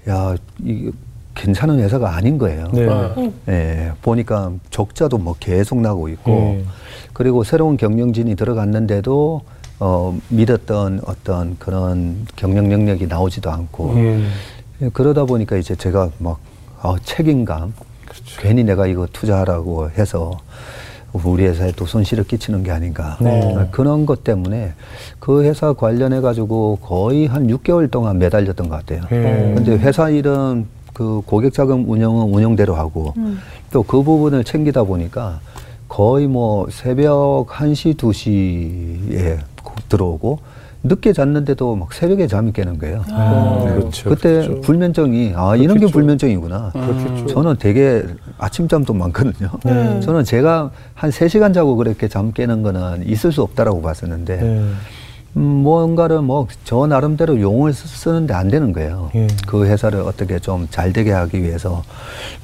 야 0.10 0.36
이 0.63 0.91
괜찮은 1.34 1.80
회사가 1.80 2.15
아닌 2.15 2.38
거예요. 2.38 2.67
네. 2.71 2.86
네. 3.15 3.32
예, 3.49 3.91
보니까 4.04 4.51
적자도 4.69 5.17
뭐 5.17 5.36
계속 5.39 5.82
나고 5.82 6.08
있고 6.10 6.32
네. 6.32 6.65
그리고 7.13 7.43
새로운 7.43 7.78
경영진이 7.78 8.36
들어갔는데도 8.36 9.41
어 9.79 10.17
믿었던 10.29 11.01
어떤 11.05 11.57
그런 11.59 12.25
경영 12.35 12.69
능력이 12.69 13.07
나오지도 13.07 13.51
않고 13.51 13.93
예. 13.97 14.23
예, 14.81 14.89
그러다 14.89 15.25
보니까 15.25 15.57
이제 15.57 15.75
제가 15.75 16.09
막 16.19 16.39
어, 16.81 16.97
책임감 16.99 17.73
그렇죠. 18.05 18.41
괜히 18.41 18.63
내가 18.63 18.88
이거 18.88 19.07
투자하라고 19.11 19.89
해서 19.91 20.38
우리 21.23 21.45
회사에 21.45 21.71
또 21.75 21.85
손실을 21.85 22.25
끼치는 22.25 22.63
게 22.63 22.71
아닌가 22.71 23.17
네. 23.21 23.55
어, 23.55 23.67
그런 23.71 24.05
것 24.05 24.23
때문에 24.23 24.73
그 25.19 25.43
회사 25.43 25.73
관련해 25.73 26.19
가지고 26.19 26.77
거의 26.81 27.25
한 27.25 27.47
6개월 27.47 27.89
동안 27.89 28.19
매달렸던 28.19 28.67
것 28.67 28.75
같아요. 28.75 29.01
네. 29.09 29.53
근데 29.55 29.77
회사 29.77 30.09
일은 30.09 30.67
그 30.93 31.21
고객 31.25 31.53
자금 31.53 31.89
운영은 31.89 32.33
운영대로 32.33 32.75
하고 32.75 33.13
음. 33.17 33.39
또그 33.71 34.03
부분을 34.03 34.43
챙기다 34.43 34.83
보니까 34.83 35.39
거의 35.88 36.27
뭐 36.27 36.67
새벽 36.69 37.47
1시, 37.47 37.95
2시에 37.97 39.39
들어오고 39.89 40.39
늦게 40.84 41.13
잤는데도 41.13 41.75
막 41.75 41.93
새벽에 41.93 42.28
잠이 42.28 42.51
깨는 42.54 42.78
거예요. 42.78 43.04
아, 43.10 43.63
네. 43.65 43.73
그렇죠. 43.73 44.10
그때 44.10 44.34
그렇죠. 44.45 44.62
불면증이 44.62 45.34
아 45.36 45.56
이런 45.56 45.75
게 45.75 45.80
그렇겠죠. 45.80 45.91
불면증이구나. 45.93 46.71
그렇겠죠. 46.73 47.25
저는 47.28 47.56
되게 47.58 48.04
아침잠도 48.38 48.93
많거든요. 48.93 49.49
네. 49.65 49.99
저는 50.01 50.23
제가 50.23 50.69
한 50.93 51.10
세시간 51.10 51.54
자고 51.54 51.75
그렇게 51.75 52.08
잠 52.08 52.32
깨는 52.34 52.62
거는 52.62 53.08
있을 53.08 53.32
수 53.32 53.41
없다라고 53.41 53.82
봤었는데 53.82 54.38
네. 54.38 54.71
음, 55.38 55.41
뭔가를 55.41 56.21
뭐 56.21 56.47
저 56.63 56.86
나름대로 56.88 57.41
용을 57.41 57.73
쓰- 57.73 57.88
쓰는데 57.88 58.34
안 58.36 58.49
되는 58.49 58.71
거예요. 58.71 59.10
예. 59.15 59.28
그 59.47 59.65
회사를 59.65 60.01
어떻게 60.01 60.38
좀 60.39 60.67
잘 60.69 60.93
되게 60.93 61.12
하기 61.12 61.41
위해서 61.41 61.84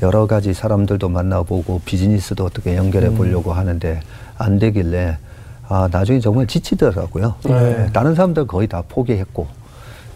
여러 0.02 0.26
가지 0.26 0.54
사람들도 0.54 1.08
만나보고 1.10 1.82
비즈니스도 1.86 2.44
어떻게 2.44 2.76
연결해 2.76 3.10
음. 3.10 3.16
보려고 3.16 3.54
하는데 3.54 4.00
안 4.40 4.58
되길래 4.60 5.18
아 5.72 5.88
나중에 5.90 6.20
정말 6.20 6.48
지치더라고요. 6.48 7.36
네. 7.46 7.52
네, 7.54 7.90
다른 7.94 8.14
사람들 8.14 8.46
거의 8.46 8.68
다 8.68 8.84
포기했고 8.90 9.48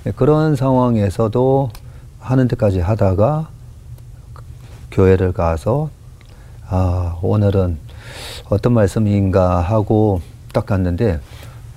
네, 0.03 0.11
그런 0.13 0.57
상황에서도 0.57 1.69
하는 2.19 2.49
데까지 2.49 2.81
하다가 2.81 3.47
교회를 4.91 5.31
가서 5.31 5.89
아 6.67 7.17
오늘은 7.21 7.77
어떤 8.49 8.73
말씀인가 8.73 9.61
하고 9.61 10.19
딱 10.51 10.65
갔는데 10.65 11.21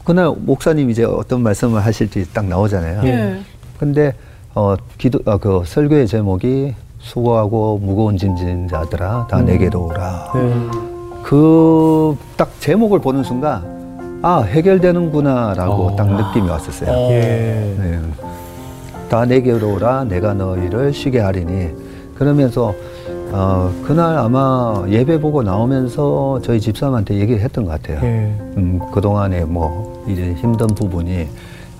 그날 0.04 0.34
목사님 0.36 0.90
이제 0.90 1.04
어떤 1.04 1.42
말씀을 1.42 1.84
하실지 1.84 2.32
딱 2.32 2.46
나오잖아요. 2.46 3.02
예. 3.04 3.40
근데 3.78 4.12
어 4.56 4.74
기도 4.96 5.20
어, 5.24 5.38
그 5.38 5.62
설교의 5.64 6.08
제목이 6.08 6.74
수고하고 6.98 7.78
무거운 7.78 8.16
짐진 8.16 8.66
자들아 8.66 9.28
다 9.30 9.40
내게로 9.40 9.84
오라. 9.84 10.32
네. 10.34 10.97
그 11.28 12.16
딱 12.38 12.50
제목을 12.60 13.00
보는 13.00 13.22
순간 13.22 14.20
아 14.22 14.40
해결되는구나라고 14.40 15.88
어. 15.88 15.96
딱 15.96 16.08
느낌이 16.08 16.48
왔었어요. 16.48 16.90
어. 16.90 17.10
예. 17.12 17.74
네. 17.78 18.00
다 19.10 19.26
내게로 19.26 19.74
오라 19.74 20.04
내가 20.04 20.32
너희를 20.34 20.92
쉬게 20.94 21.20
하리니 21.20 21.70
그러면서 22.14 22.74
어, 23.30 23.70
그날 23.84 24.16
아마 24.16 24.82
예배 24.88 25.20
보고 25.20 25.42
나오면서 25.42 26.40
저희 26.42 26.60
집사람한테 26.60 27.16
얘기를 27.16 27.42
했던 27.42 27.64
것 27.66 27.72
같아요. 27.72 28.00
예. 28.02 28.34
음, 28.56 28.80
그동안에 28.94 29.44
뭐 29.44 30.04
이제 30.08 30.32
힘든 30.34 30.66
부분이 30.68 31.28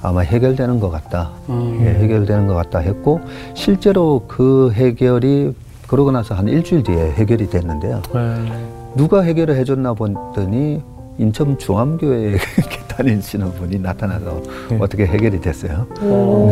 아마 0.02 0.20
해결되는 0.20 0.78
것 0.78 0.90
같다. 0.90 1.30
음. 1.48 1.80
예, 1.82 1.94
해결되는 2.02 2.46
것 2.48 2.54
같다 2.54 2.80
했고 2.80 3.20
실제로 3.54 4.24
그 4.28 4.70
해결이 4.74 5.54
그러고 5.86 6.10
나서 6.12 6.34
한 6.34 6.48
일주일 6.48 6.82
뒤에 6.82 7.12
해결이 7.12 7.48
됐는데요. 7.48 8.02
네. 8.12 8.77
누가 8.98 9.22
해결을 9.22 9.54
해줬나 9.56 9.94
보더니 9.94 10.82
인천 11.18 11.56
중암교회에 11.56 12.30
이렇게 12.58 12.78
다니시는 12.88 13.52
분이 13.54 13.78
나타나서 13.78 14.42
네. 14.70 14.78
어떻게 14.80 15.06
해결이 15.06 15.40
됐어요. 15.40 15.86
오. 16.02 16.50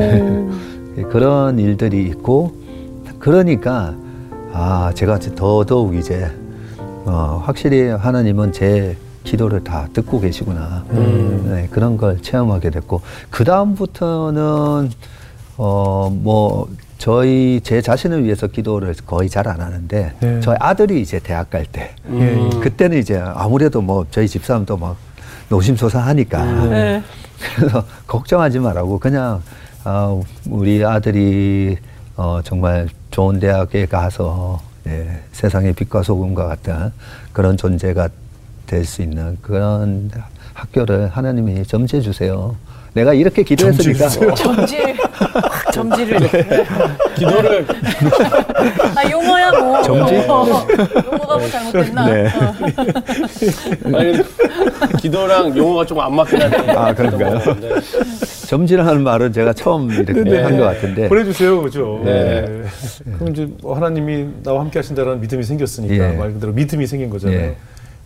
예, 0.97 1.03
그런 1.11 1.59
일들이 1.59 2.05
있고 2.05 2.53
그러니까 3.19 3.97
아 4.53 4.93
제가 4.95 5.17
이제 5.17 5.35
더더욱 5.35 5.97
이제 5.97 6.31
어, 6.79 7.43
확실히 7.45 7.89
하나님은 7.89 8.53
제 8.53 8.97
기도를 9.25 9.65
다 9.65 9.89
듣고 9.93 10.21
계시구나 10.21 10.85
음. 10.93 11.47
네, 11.49 11.69
그런 11.73 11.97
걸 11.97 12.23
체험하게 12.23 12.71
됐고 12.71 13.01
그 13.29 13.43
다음부터는 13.43 14.91
어 15.59 16.11
뭐 16.13 16.69
저희 16.99 17.61
제 17.63 17.81
자신을 17.83 18.25
위해서 18.25 18.47
기도를 18.47 18.95
거의 19.07 19.29
잘 19.29 19.47
안 19.49 19.61
하는데 19.61 20.13
네. 20.19 20.41
저희 20.41 20.57
아들이 20.59 21.01
이제 21.01 21.19
대학 21.21 21.51
갈때 21.51 21.95
예. 22.11 22.51
그때는 22.61 22.99
이제 22.99 23.17
아무래도 23.23 23.81
뭐 23.81 24.07
저희 24.11 24.27
집사람도 24.27 24.77
막 24.77 24.97
노심초사하니까 25.51 26.45
네. 26.69 27.03
그래서 27.57 27.85
걱정하지 28.09 28.59
말라고 28.59 28.99
그냥 28.99 29.43
아, 29.85 30.21
우리 30.49 30.85
아들이 30.85 31.77
어, 32.17 32.41
정말 32.43 32.89
좋은 33.11 33.39
대학에 33.39 33.87
가서 33.87 34.61
예, 34.87 35.21
세상의 35.33 35.75
빛과 35.75 36.03
소금과 36.03 36.47
같은 36.47 36.93
그런 37.33 37.57
존재가 37.57 38.09
될 38.67 38.85
수 38.85 39.03
있는 39.03 39.39
그런 39.43 40.11
학교를 40.55 41.09
하나님이 41.09 41.65
점지해 41.67 42.03
주세요. 42.03 42.57
내가 42.97 43.13
이렇게 43.13 43.43
기도했으니까 43.43 44.09
점질, 44.09 44.97
확 45.13 45.71
점질을. 45.71 46.19
기도를 47.15 47.67
아, 48.95 49.11
용어야 49.11 49.51
뭐. 49.51 49.83
점질? 49.83 50.19
어, 50.21 50.67
용어가 51.05 51.37
뭐 51.37 51.49
잘못됐나? 51.51 52.07
네. 52.07 52.27
어. 52.27 53.99
아니, 53.99 54.23
기도랑 54.99 55.55
용어가 55.59 55.85
조금 55.85 56.03
안 56.05 56.15
맞긴 56.15 56.41
하네. 56.41 56.73
아, 56.73 56.95
그런가요? 56.95 57.39
네. 57.61 57.69
점지라는 58.47 59.03
말은 59.03 59.31
제가 59.35 59.53
처음 59.53 59.91
이렇게 59.91 60.15
네. 60.15 60.41
한것 60.41 60.61
같은데 60.65 61.09
보내주세요, 61.11 61.61
그죠? 61.61 62.01
네. 62.03 62.47
네. 62.47 62.63
그럼 63.19 63.33
이제 63.33 63.47
뭐 63.61 63.77
하나님이 63.77 64.27
나와 64.43 64.61
함께 64.61 64.79
하신다는 64.79 65.21
믿음이 65.21 65.43
생겼으니까 65.43 65.95
예. 66.15 66.17
말 66.17 66.33
그대로 66.33 66.55
믿음이 66.55 66.87
생긴 66.87 67.11
거잖아요. 67.11 67.39
예. 67.39 67.57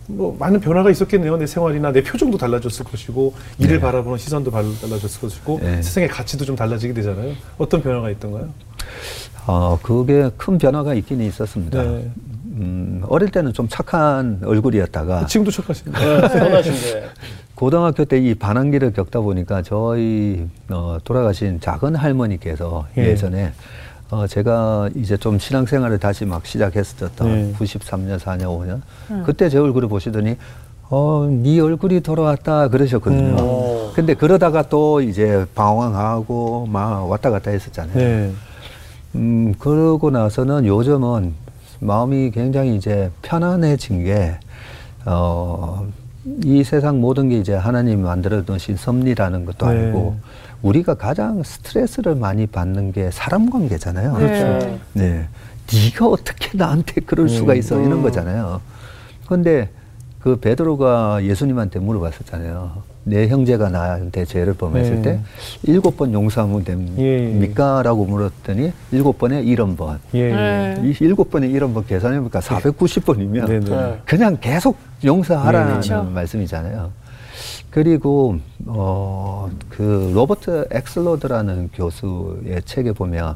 뭐 0.07 0.35
많은 0.37 0.59
변화가 0.59 0.89
있었겠네요. 0.89 1.37
내 1.37 1.45
생활이나 1.47 1.91
내 1.91 2.01
표정도 2.03 2.37
달라졌을 2.37 2.85
것이고 2.85 3.33
일을 3.59 3.75
네. 3.77 3.79
바라보는 3.81 4.17
시선도 4.17 4.51
발- 4.51 4.65
달라졌을 4.81 5.21
것이고 5.21 5.59
예. 5.63 5.81
세상의 5.81 6.09
가치도 6.09 6.43
좀 6.45 6.55
달라지게 6.55 6.93
되잖아요. 6.93 7.33
어떤 7.57 7.81
변화가 7.81 8.09
있던가요? 8.11 8.49
어, 9.47 9.79
그게 9.81 10.29
큰 10.37 10.57
변화가 10.57 10.93
있긴 10.95 11.21
있었습니다. 11.21 11.81
네. 11.83 12.11
음, 12.53 13.01
어릴 13.07 13.29
때는 13.31 13.53
좀 13.53 13.67
착한 13.69 14.39
얼굴이었다가 14.43 15.25
지금도 15.27 15.51
착하신데. 15.51 15.91
네, 15.99 16.27
선하신데. 16.27 17.09
고등학교 17.55 18.05
때 18.05 18.17
이 18.19 18.33
반항기를 18.33 18.91
겪다 18.93 19.19
보니까 19.21 19.61
저희 19.61 20.47
어, 20.69 20.97
돌아가신 21.03 21.59
작은 21.61 21.95
할머니께서 21.95 22.87
예. 22.97 23.11
예. 23.11 23.15
전에 23.15 23.53
어, 24.11 24.27
제가 24.27 24.89
이제 24.95 25.15
좀 25.15 25.39
신앙생활을 25.39 25.97
다시 25.97 26.25
막 26.25 26.45
시작했었던 26.45 27.27
네. 27.27 27.53
93년, 27.57 28.19
4년, 28.19 28.43
5년 28.43 29.25
그때 29.25 29.49
제 29.49 29.57
얼굴을 29.57 29.87
보시더니 29.87 30.35
어, 30.89 31.25
네 31.31 31.61
얼굴이 31.61 32.01
돌아왔다 32.01 32.67
그러셨거든요. 32.67 33.29
음. 33.29 33.37
어. 33.39 33.91
근데 33.95 34.13
그러다가 34.13 34.63
또 34.63 34.99
이제 35.01 35.45
방황하고 35.55 36.67
막 36.69 37.09
왔다 37.09 37.29
갔다 37.29 37.51
했었잖아요. 37.51 37.97
네. 37.97 38.31
음, 39.15 39.53
그러고 39.57 40.11
나서는 40.11 40.65
요즘은 40.65 41.33
마음이 41.79 42.31
굉장히 42.31 42.75
이제 42.75 43.09
편안해진 43.21 44.03
게, 44.03 44.37
어, 45.05 45.87
이 46.43 46.63
세상 46.63 46.99
모든 46.99 47.29
게 47.29 47.37
이제 47.37 47.53
하나님이 47.53 48.03
만들어 48.03 48.43
놓으신 48.45 48.75
섭리라는 48.75 49.45
것도 49.45 49.67
네. 49.67 49.71
알고, 49.71 50.17
우리가 50.61 50.95
가장 50.95 51.43
스트레스를 51.43 52.15
많이 52.15 52.47
받는 52.47 52.91
게 52.91 53.09
사람 53.11 53.49
관계잖아요. 53.49 54.13
그렇죠. 54.13 54.79
네. 54.93 55.27
네가 55.73 56.07
어떻게 56.07 56.57
나한테 56.57 57.01
그럴 57.01 57.29
수가 57.29 57.55
있어 57.55 57.81
이런 57.81 58.01
거잖아요. 58.01 58.61
그런데 59.25 59.69
그 60.19 60.35
베드로가 60.35 61.23
예수님한테 61.23 61.79
물어봤었잖아요. 61.79 62.91
내 63.03 63.27
형제가 63.27 63.69
나한테 63.69 64.25
죄를 64.25 64.53
범했을 64.53 64.97
네. 64.97 65.01
때 65.01 65.19
일곱 65.63 65.97
번 65.97 66.13
용서하면 66.13 66.61
예. 66.99 67.17
됩니까?라고 67.17 68.05
물었더니 68.05 68.71
일곱 68.91 69.17
번에 69.17 69.41
일흔 69.41 69.75
번. 69.75 69.99
예. 70.13 70.31
네. 70.31 70.81
이 70.83 70.95
일곱 70.99 71.31
번에 71.31 71.47
일흔 71.47 71.73
번 71.73 71.85
계산해보니까 71.87 72.41
490번이면 72.41 73.47
네, 73.47 73.59
네. 73.59 73.69
네. 73.69 74.01
그냥 74.05 74.37
계속 74.39 74.77
용서하라는 75.03 75.81
네, 75.81 75.87
그렇죠. 75.87 76.03
말씀이잖아요. 76.03 76.91
그리고 77.69 78.37
어그 78.67 80.11
로버트 80.13 80.67
엑슬로드라는 80.71 81.69
교수의 81.73 82.61
책에 82.65 82.91
보면 82.91 83.35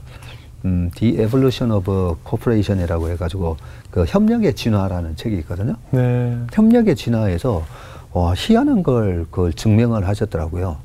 음, 0.65 0.89
The 0.95 1.13
Evolution 1.13 1.71
of 1.71 2.17
Cooperation이라고 2.27 3.09
해가지고 3.11 3.57
그 3.91 4.05
협력의 4.05 4.55
진화라는 4.55 5.15
책이 5.15 5.37
있거든요. 5.37 5.75
네. 5.91 6.37
협력의 6.51 6.95
진화에서 6.95 7.63
어, 8.11 8.33
희한한 8.35 8.81
걸 8.81 9.25
그걸 9.29 9.53
증명을 9.53 10.07
하셨더라고요. 10.07 10.77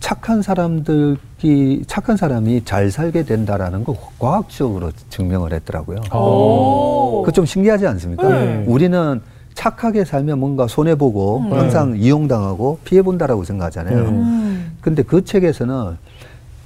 착한 0.00 0.42
사람들이 0.42 1.84
착한 1.86 2.16
사람이 2.16 2.64
잘 2.64 2.90
살게 2.90 3.24
된다라는 3.24 3.84
거 3.84 3.96
과학적으로 4.18 4.90
증명을 5.10 5.52
했더라고요. 5.52 6.00
오. 6.14 7.22
그좀 7.22 7.46
신기하지 7.46 7.86
않습니까? 7.86 8.28
네. 8.28 8.64
우리는 8.66 9.20
착하게 9.60 10.06
살면 10.06 10.40
뭔가 10.40 10.66
손해 10.66 10.94
보고 10.94 11.40
음. 11.40 11.52
항상 11.52 11.94
이용당하고 11.94 12.78
피해 12.82 13.02
본다라고 13.02 13.44
생각하잖아요. 13.44 14.08
음. 14.08 14.72
근데 14.80 15.02
그 15.02 15.22
책에서는 15.22 15.98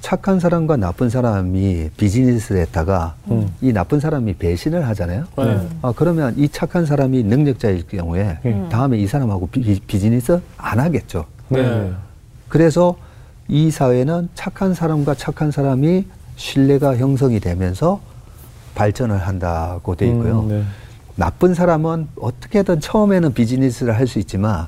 착한 0.00 0.38
사람과 0.38 0.76
나쁜 0.76 1.10
사람이 1.10 1.90
비즈니스를 1.96 2.60
했다가 2.60 3.16
음. 3.32 3.48
이 3.60 3.72
나쁜 3.72 3.98
사람이 3.98 4.34
배신을 4.34 4.86
하잖아요. 4.86 5.24
네. 5.38 5.68
아, 5.82 5.92
그러면 5.96 6.34
이 6.36 6.48
착한 6.48 6.86
사람이 6.86 7.24
능력자일 7.24 7.88
경우에 7.88 8.38
음. 8.44 8.68
다음에 8.70 8.96
이 8.98 9.08
사람하고 9.08 9.48
비, 9.48 9.80
비즈니스 9.80 10.40
안 10.56 10.78
하겠죠. 10.78 11.24
네. 11.48 11.90
그래서 12.48 12.94
이 13.48 13.72
사회는 13.72 14.28
착한 14.36 14.72
사람과 14.72 15.16
착한 15.16 15.50
사람이 15.50 16.04
신뢰가 16.36 16.96
형성이 16.96 17.40
되면서 17.40 18.00
발전을 18.76 19.18
한다고 19.18 19.96
돼 19.96 20.06
있고요. 20.06 20.42
음, 20.42 20.48
네. 20.48 20.62
나쁜 21.16 21.54
사람은 21.54 22.08
어떻게든 22.16 22.80
처음에는 22.80 23.34
비즈니스를 23.34 23.96
할 23.96 24.06
수 24.06 24.18
있지만 24.18 24.66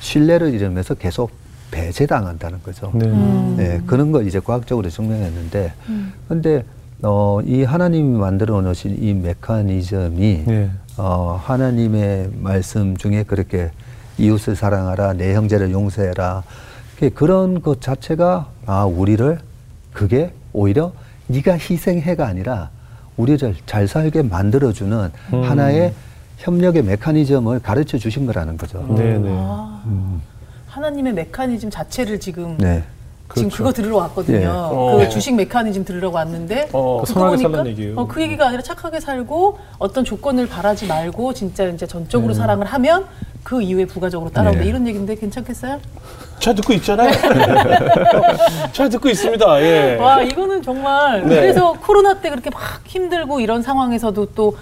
신뢰를 0.00 0.54
잃으면서 0.54 0.94
계속 0.94 1.30
배제당한다는 1.70 2.62
거죠. 2.62 2.90
네. 2.94 3.06
음. 3.06 3.54
네, 3.56 3.80
그런 3.86 4.12
걸 4.12 4.26
이제 4.26 4.40
과학적으로 4.40 4.88
증명했는데, 4.88 5.72
음. 5.88 6.12
근데 6.28 6.64
어, 7.02 7.40
이 7.44 7.62
하나님이 7.64 8.16
만들어 8.16 8.60
놓으신 8.62 8.96
이 9.02 9.12
메커니즘이 9.14 10.44
네. 10.46 10.70
어, 10.96 11.40
하나님의 11.44 12.30
말씀 12.40 12.96
중에 12.96 13.24
그렇게 13.24 13.70
이웃을 14.18 14.56
사랑하라, 14.56 15.14
내 15.14 15.34
형제를 15.34 15.70
용서해라. 15.72 16.42
그게 16.94 17.08
그런 17.10 17.60
것 17.60 17.80
자체가 17.80 18.48
아 18.66 18.84
우리를 18.84 19.38
그게 19.92 20.32
오히려 20.52 20.92
네가 21.26 21.52
희생해가 21.58 22.26
아니라 22.26 22.70
우리를 23.18 23.54
잘 23.66 23.86
살게 23.86 24.22
만들어주는 24.22 25.10
음. 25.34 25.42
하나의 25.42 25.92
협력의 26.38 26.84
메커니즘을 26.84 27.60
가르쳐 27.60 27.98
주신 27.98 28.26
거라는 28.26 28.56
거죠. 28.56 28.86
네, 28.96 29.18
네. 29.18 29.28
아, 29.30 29.82
음, 29.86 30.22
하나님의 30.68 31.12
메커니즘 31.12 31.68
자체를 31.68 32.20
지금 32.20 32.56
네. 32.58 32.84
지금 33.34 33.48
그렇죠. 33.48 33.56
그거 33.56 33.72
들으러 33.72 33.96
왔거든요. 33.98 34.38
예. 34.38 34.46
어. 34.46 34.96
그 34.98 35.08
주식 35.10 35.34
메커니즘 35.34 35.84
들으러 35.84 36.10
왔는데 36.10 36.68
어. 36.72 37.02
듣고 37.04 37.06
선하게 37.06 37.30
보니까 37.36 37.48
살라는 37.50 37.70
얘기예요. 37.72 37.96
어, 37.98 38.06
그 38.06 38.22
얘기가 38.22 38.46
아니라 38.46 38.62
착하게 38.62 39.00
살고 39.00 39.58
어떤 39.78 40.04
조건을 40.04 40.48
바라지 40.48 40.86
말고 40.86 41.34
진짜 41.34 41.64
이제 41.64 41.86
전적으로 41.86 42.32
사랑을 42.32 42.66
하면 42.66 43.04
그 43.42 43.60
이후에 43.60 43.84
부가적으로 43.84 44.30
따라온다 44.30 44.62
네. 44.62 44.68
이런 44.68 44.86
얘기인데 44.86 45.16
괜찮겠어요? 45.16 45.80
잘 46.40 46.54
듣고 46.54 46.72
있잖아요. 46.74 47.10
잘 48.72 48.88
듣고 48.88 49.08
있습니다. 49.08 49.62
예. 49.62 49.96
와 49.96 50.22
이거는 50.22 50.62
정말 50.62 51.22
네. 51.26 51.36
그래서 51.36 51.72
코로나 51.72 52.20
때 52.20 52.30
그렇게 52.30 52.50
막 52.50 52.62
힘들고 52.86 53.40
이런 53.40 53.62
상황에서도 53.62 54.26
또 54.34 54.56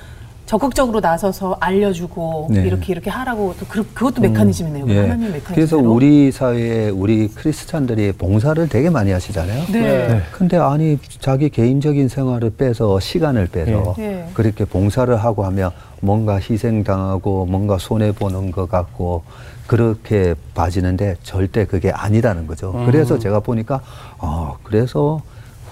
적극적으로 0.46 1.00
나서서 1.00 1.56
알려주고 1.58 2.48
네. 2.50 2.62
이렇게 2.62 2.92
이렇게 2.92 3.10
하라고 3.10 3.54
또 3.58 3.66
그, 3.68 3.84
그것도 3.92 4.22
메커니즘이네요. 4.22 4.86
예. 4.88 5.00
하나님 5.00 5.32
메커니즘. 5.32 5.54
그래서 5.54 5.76
우리 5.76 6.30
사회에 6.30 6.88
우리 6.90 7.28
크리스찬들이 7.28 8.12
봉사를 8.12 8.68
되게 8.68 8.88
많이 8.88 9.10
하시잖아요. 9.10 9.64
네. 9.72 9.80
네. 9.80 10.22
근데 10.30 10.56
아니 10.56 10.98
자기 11.18 11.50
개인적인 11.50 12.08
생활을 12.08 12.50
빼서 12.50 13.00
시간을 13.00 13.48
빼서 13.48 13.96
예. 13.98 14.26
그렇게 14.34 14.64
봉사를 14.64 15.14
하고 15.16 15.44
하면 15.46 15.72
뭔가 16.00 16.38
희생당하고 16.38 17.46
뭔가 17.46 17.76
손해 17.78 18.12
보는 18.12 18.52
것 18.52 18.68
같고 18.70 19.24
그렇게 19.66 20.35
봐지는데 20.55 21.16
절대 21.22 21.64
그게 21.66 21.90
아니라는 21.90 22.46
거죠. 22.46 22.72
그래서 22.87 23.18
제가 23.18 23.40
보니까 23.40 23.81
아 24.18 24.55
그래서 24.62 25.20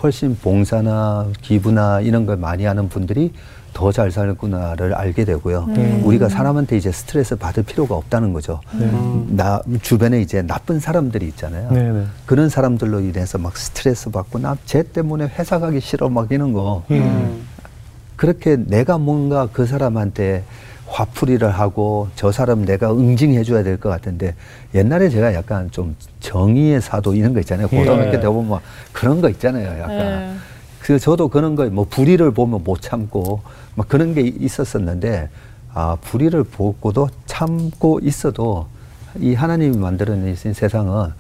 훨씬 0.02 0.36
봉사나 0.36 1.28
기부나 1.40 2.00
이런 2.00 2.26
걸 2.26 2.36
많이 2.36 2.64
하는 2.64 2.88
분들이 2.88 3.32
더 3.72 3.90
잘 3.90 4.12
살구나를 4.12 4.94
알게 4.94 5.24
되고요. 5.24 5.64
음. 5.68 6.02
우리가 6.04 6.28
사람한테 6.28 6.76
이제 6.76 6.92
스트레스 6.92 7.34
받을 7.34 7.64
필요가 7.64 7.96
없다는 7.96 8.32
거죠. 8.32 8.60
나 9.30 9.60
주변에 9.82 10.20
이제 10.20 10.42
나쁜 10.42 10.78
사람들이 10.78 11.26
있잖아요. 11.28 11.70
네, 11.72 11.90
네. 11.90 12.04
그런 12.24 12.48
사람들로 12.48 13.00
인해서 13.00 13.36
막 13.38 13.56
스트레스 13.56 14.10
받고 14.10 14.38
나 14.38 14.56
쟤 14.64 14.84
때문에 14.84 15.28
회사 15.38 15.58
가기 15.58 15.80
싫어 15.80 16.08
막 16.08 16.30
이런 16.30 16.52
거 16.52 16.84
음. 16.92 17.42
그렇게 18.14 18.56
내가 18.56 18.96
뭔가 18.96 19.48
그 19.52 19.66
사람한테 19.66 20.44
화풀이를 21.04 21.50
하고 21.50 22.08
저 22.14 22.30
사람 22.30 22.64
내가 22.64 22.92
응징해 22.92 23.42
줘야 23.42 23.62
될 23.64 23.74
것 23.78 23.88
같은데 23.88 24.34
옛날에 24.74 25.08
제가 25.08 25.34
약간 25.34 25.68
좀 25.72 25.96
정의의 26.20 26.80
사도 26.80 27.14
이런 27.14 27.34
거 27.34 27.40
있잖아요 27.40 27.66
고등학교 27.68 28.12
예. 28.14 28.20
때 28.20 28.26
보면 28.28 28.48
막 28.48 28.62
그런 28.92 29.20
거 29.20 29.28
있잖아요 29.28 29.80
약간 29.80 29.98
네. 29.98 30.34
그래서 30.80 31.02
저도 31.04 31.28
그런 31.28 31.56
거 31.56 31.64
뭐 31.68 31.84
불의를 31.90 32.30
보면 32.30 32.62
못 32.62 32.80
참고 32.80 33.40
막 33.74 33.88
그런 33.88 34.14
게 34.14 34.20
있었었는데 34.22 35.28
아 35.74 35.96
불의를 36.00 36.44
보고도 36.44 37.08
참고 37.26 37.98
있어도 38.00 38.68
이 39.18 39.34
하나님이 39.34 39.76
만들어내신 39.76 40.52
세상은 40.54 41.12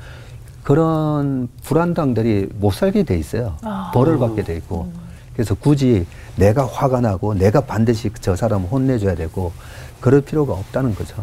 그런 0.62 1.48
불안당들이 1.64 2.48
못 2.58 2.72
살게 2.72 3.02
돼 3.02 3.18
있어요. 3.18 3.56
아. 3.62 3.90
벌을 3.92 4.18
받게 4.18 4.42
돼 4.44 4.56
있고. 4.56 4.90
그래서 5.34 5.54
굳이 5.54 6.06
내가 6.36 6.66
화가 6.66 7.00
나고 7.00 7.34
내가 7.34 7.60
반드시 7.60 8.10
저 8.20 8.36
사람을 8.36 8.68
혼내줘야 8.70 9.14
되고 9.14 9.52
그럴 10.00 10.20
필요가 10.20 10.52
없다는 10.54 10.94
거죠. 10.94 11.16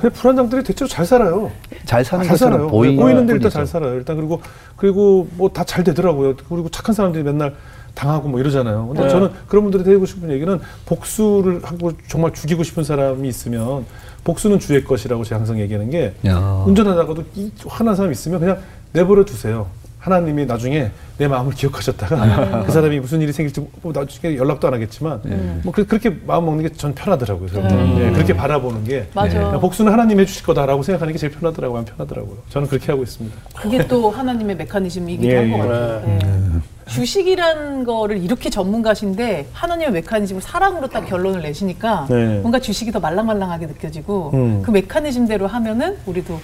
근데 0.00 0.14
불안당들이 0.14 0.62
대체로 0.62 0.88
잘 0.88 1.06
살아요. 1.06 1.50
잘 1.86 2.04
사는 2.04 2.24
잘 2.26 2.36
살아요. 2.36 2.66
보이는 2.68 2.96
보이는데 3.02 3.34
일단. 3.34 3.50
잘 3.50 3.66
살아요. 3.66 3.94
일단 3.94 4.16
그리고 4.16 4.42
그리고 4.76 5.26
뭐 5.36 5.48
다 5.48 5.64
잘 5.64 5.84
되더라고요. 5.84 6.34
그리고 6.48 6.68
착한 6.68 6.94
사람들이 6.94 7.24
맨날 7.24 7.54
당하고 7.94 8.28
뭐 8.28 8.38
이러잖아요. 8.40 8.88
근데 8.88 9.04
네. 9.04 9.08
저는 9.08 9.30
그런 9.48 9.64
분들이 9.64 9.84
드리고 9.84 10.04
싶은 10.04 10.30
얘기는 10.30 10.60
복수를 10.84 11.60
하고 11.64 11.92
정말 12.08 12.32
죽이고 12.34 12.62
싶은 12.62 12.84
사람이 12.84 13.26
있으면 13.28 13.86
복수는 14.24 14.58
주의 14.58 14.84
것이라고 14.84 15.24
제가 15.24 15.38
항상 15.38 15.58
얘기하는 15.60 15.88
게 15.88 16.14
야. 16.26 16.62
운전하다가도 16.66 17.24
이 17.36 17.50
화난 17.66 17.94
사람 17.96 18.12
있으면 18.12 18.40
그냥 18.40 18.58
내버려 18.92 19.24
두세요. 19.24 19.66
하나님이 20.06 20.46
나중에 20.46 20.92
내 21.18 21.26
마음을 21.26 21.52
기억하셨다가 21.52 22.62
그 22.64 22.70
사람이 22.70 23.00
무슨 23.00 23.20
일이 23.20 23.32
생길지 23.32 23.66
뭐 23.82 23.92
나중에 23.92 24.36
연락도 24.36 24.68
안 24.68 24.74
하겠지만 24.74 25.20
뭐 25.64 25.72
그, 25.72 25.84
렇게 25.90 26.10
마음 26.24 26.44
먹는 26.46 26.62
게 26.62 26.76
전 26.76 26.94
편하더라고요. 26.94 27.48
음. 27.54 27.94
네, 27.98 28.10
그렇게 28.12 28.36
바라보는 28.36 28.84
게 28.84 29.08
맞아. 29.14 29.58
복수는 29.58 29.90
하나님 29.90 30.20
해주실 30.20 30.44
거다라고 30.44 30.82
생각하는 30.82 31.12
게 31.12 31.18
제일 31.18 31.32
편하더라고요. 31.32 31.78
안 31.78 31.84
편하더라고요. 31.86 32.36
저는 32.50 32.68
그렇게 32.68 32.92
하고 32.92 33.02
있습니다. 33.02 33.34
그게 33.56 33.84
또 33.88 34.10
하나님의 34.10 34.56
메커니즘이기도 34.56 35.26
예, 35.26 35.36
한것 35.38 35.58
예. 35.58 35.62
같아요. 35.62 36.02
네. 36.06 36.18
네. 36.22 36.60
주식이란 36.86 37.84
거를 37.84 38.22
이렇게 38.22 38.48
전문가신데 38.50 39.48
하나님의 39.52 39.92
메커니즘을 39.92 40.42
사랑으로 40.42 40.88
딱 40.88 41.06
결론을 41.06 41.40
내시니까 41.42 42.06
네. 42.10 42.38
뭔가 42.40 42.60
주식이 42.60 42.92
더 42.92 43.00
말랑말랑하게 43.00 43.66
느껴지고 43.66 44.30
음. 44.34 44.62
그 44.62 44.70
메커니즘대로 44.70 45.46
하면은 45.48 45.96
우리도 46.06 46.38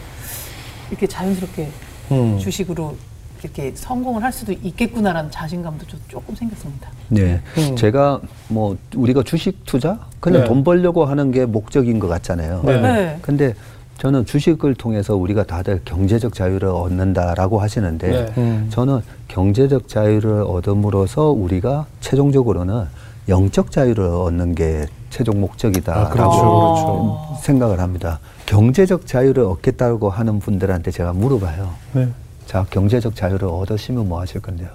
이렇게 0.91 1.07
자연스럽게 1.07 1.69
음. 2.11 2.39
주식으로 2.39 2.97
이렇게 3.43 3.73
성공을 3.75 4.23
할 4.23 4.33
수도 4.33 4.53
있겠구나라는 4.53 5.31
자신감도 5.31 5.87
좀 5.87 6.01
조금 6.09 6.35
생겼습니다. 6.35 6.89
네. 7.09 7.41
음. 7.59 7.77
제가 7.77 8.21
뭐 8.49 8.77
우리가 8.95 9.23
주식 9.25 9.65
투자 9.65 9.99
그냥 10.21 10.43
네. 10.43 10.49
돈 10.49 10.65
벌려고 10.65 11.05
하는 11.05 11.33
게 11.33 11.45
목적인 11.45 11.99
것 11.99 12.09
같잖아요. 12.09 12.63
네. 12.65 12.81
네. 12.81 13.19
근데 13.23 13.55
저는 13.99 14.27
주식을 14.27 14.75
통해서 14.75 15.17
우리가 15.17 15.45
다들 15.45 15.81
경제적 15.85 16.35
자유를 16.35 16.69
얻는다라고 16.69 17.61
하시는데 17.61 18.09
네. 18.09 18.33
음. 18.39 18.67
저는 18.71 19.01
경제적 19.29 19.89
자유를 19.89 20.43
얻음으로써 20.43 21.31
우리가 21.31 21.87
최종적으로는 22.01 22.85
영적 23.29 23.71
자유를 23.71 24.05
얻는 24.05 24.55
게 24.55 24.87
최종 25.11 25.41
목적이다라고 25.41 26.07
아, 26.07 26.11
그렇죠, 26.11 26.41
그렇죠. 26.41 27.39
생각을 27.43 27.79
합니다. 27.79 28.19
경제적 28.47 29.07
자유를 29.07 29.45
얻겠다고 29.45 30.11
하는 30.11 30.41
분들한테 30.41 30.91
제가 30.91 31.13
물어봐요. 31.13 31.71
네. 31.93 32.09
자, 32.47 32.67
경제적 32.71 33.15
자유를 33.17 33.49
얻으시면 33.49 34.09
뭐 34.09 34.21
하실 34.21 34.41
건데요? 34.41 34.69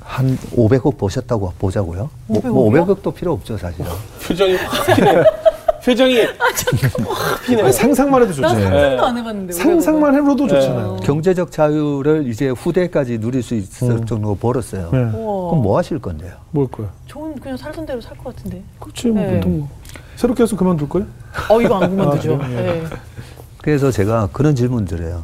한 0.00 0.36
500억 0.56 0.98
보셨다고 0.98 1.52
보자고요. 1.58 2.10
뭐, 2.26 2.40
500억 2.40 2.44
이요? 2.44 2.52
뭐 2.52 2.70
500억도 2.70 3.14
필요 3.14 3.32
없죠, 3.32 3.56
사실은. 3.56 3.90
표정이 4.26 4.54
확 4.56 4.86
피네. 4.96 5.22
표정이 5.84 6.20
확 6.20 7.42
피네. 7.46 7.62
아니, 7.62 7.72
상상만 7.72 8.22
해도 8.22 8.32
좋죠. 8.32 8.46
난 8.48 8.56
네. 8.56 8.62
상상도 8.64 9.04
안 9.06 9.18
해봤는데. 9.18 9.52
상상만 9.52 10.14
해도 10.14 10.36
좋잖아요. 10.36 10.96
경제적 11.02 11.50
자유를 11.50 12.28
이제 12.28 12.48
후대까지 12.50 13.18
누릴 13.18 13.42
수 13.42 13.54
있을 13.54 13.90
음. 13.90 14.06
정도로 14.06 14.34
벌었어요. 14.36 14.84
네. 14.92 14.98
그럼 15.10 15.62
뭐 15.62 15.78
하실 15.78 15.98
건데요? 15.98 16.32
뭘 16.50 16.66
거야? 16.68 16.88
저는 17.08 17.38
그냥 17.40 17.56
살던 17.56 17.86
대로 17.86 18.00
살 18.00 18.16
것 18.16 18.34
같은데. 18.36 18.62
그렇지, 18.80 19.08
뭐, 19.08 19.22
네. 19.22 19.34
보통 19.36 19.58
뭐. 19.60 19.68
새롭게 20.16 20.42
해서 20.42 20.56
그만둘 20.56 20.88
거예요? 20.88 21.06
어 21.48 21.60
이거 21.60 21.80
안 21.82 21.96
그만두죠. 21.96 22.38
아? 22.42 22.46
네. 22.48 22.84
그래서 23.62 23.90
제가 23.90 24.28
그런 24.32 24.54
질문 24.54 24.84
드려요. 24.84 25.22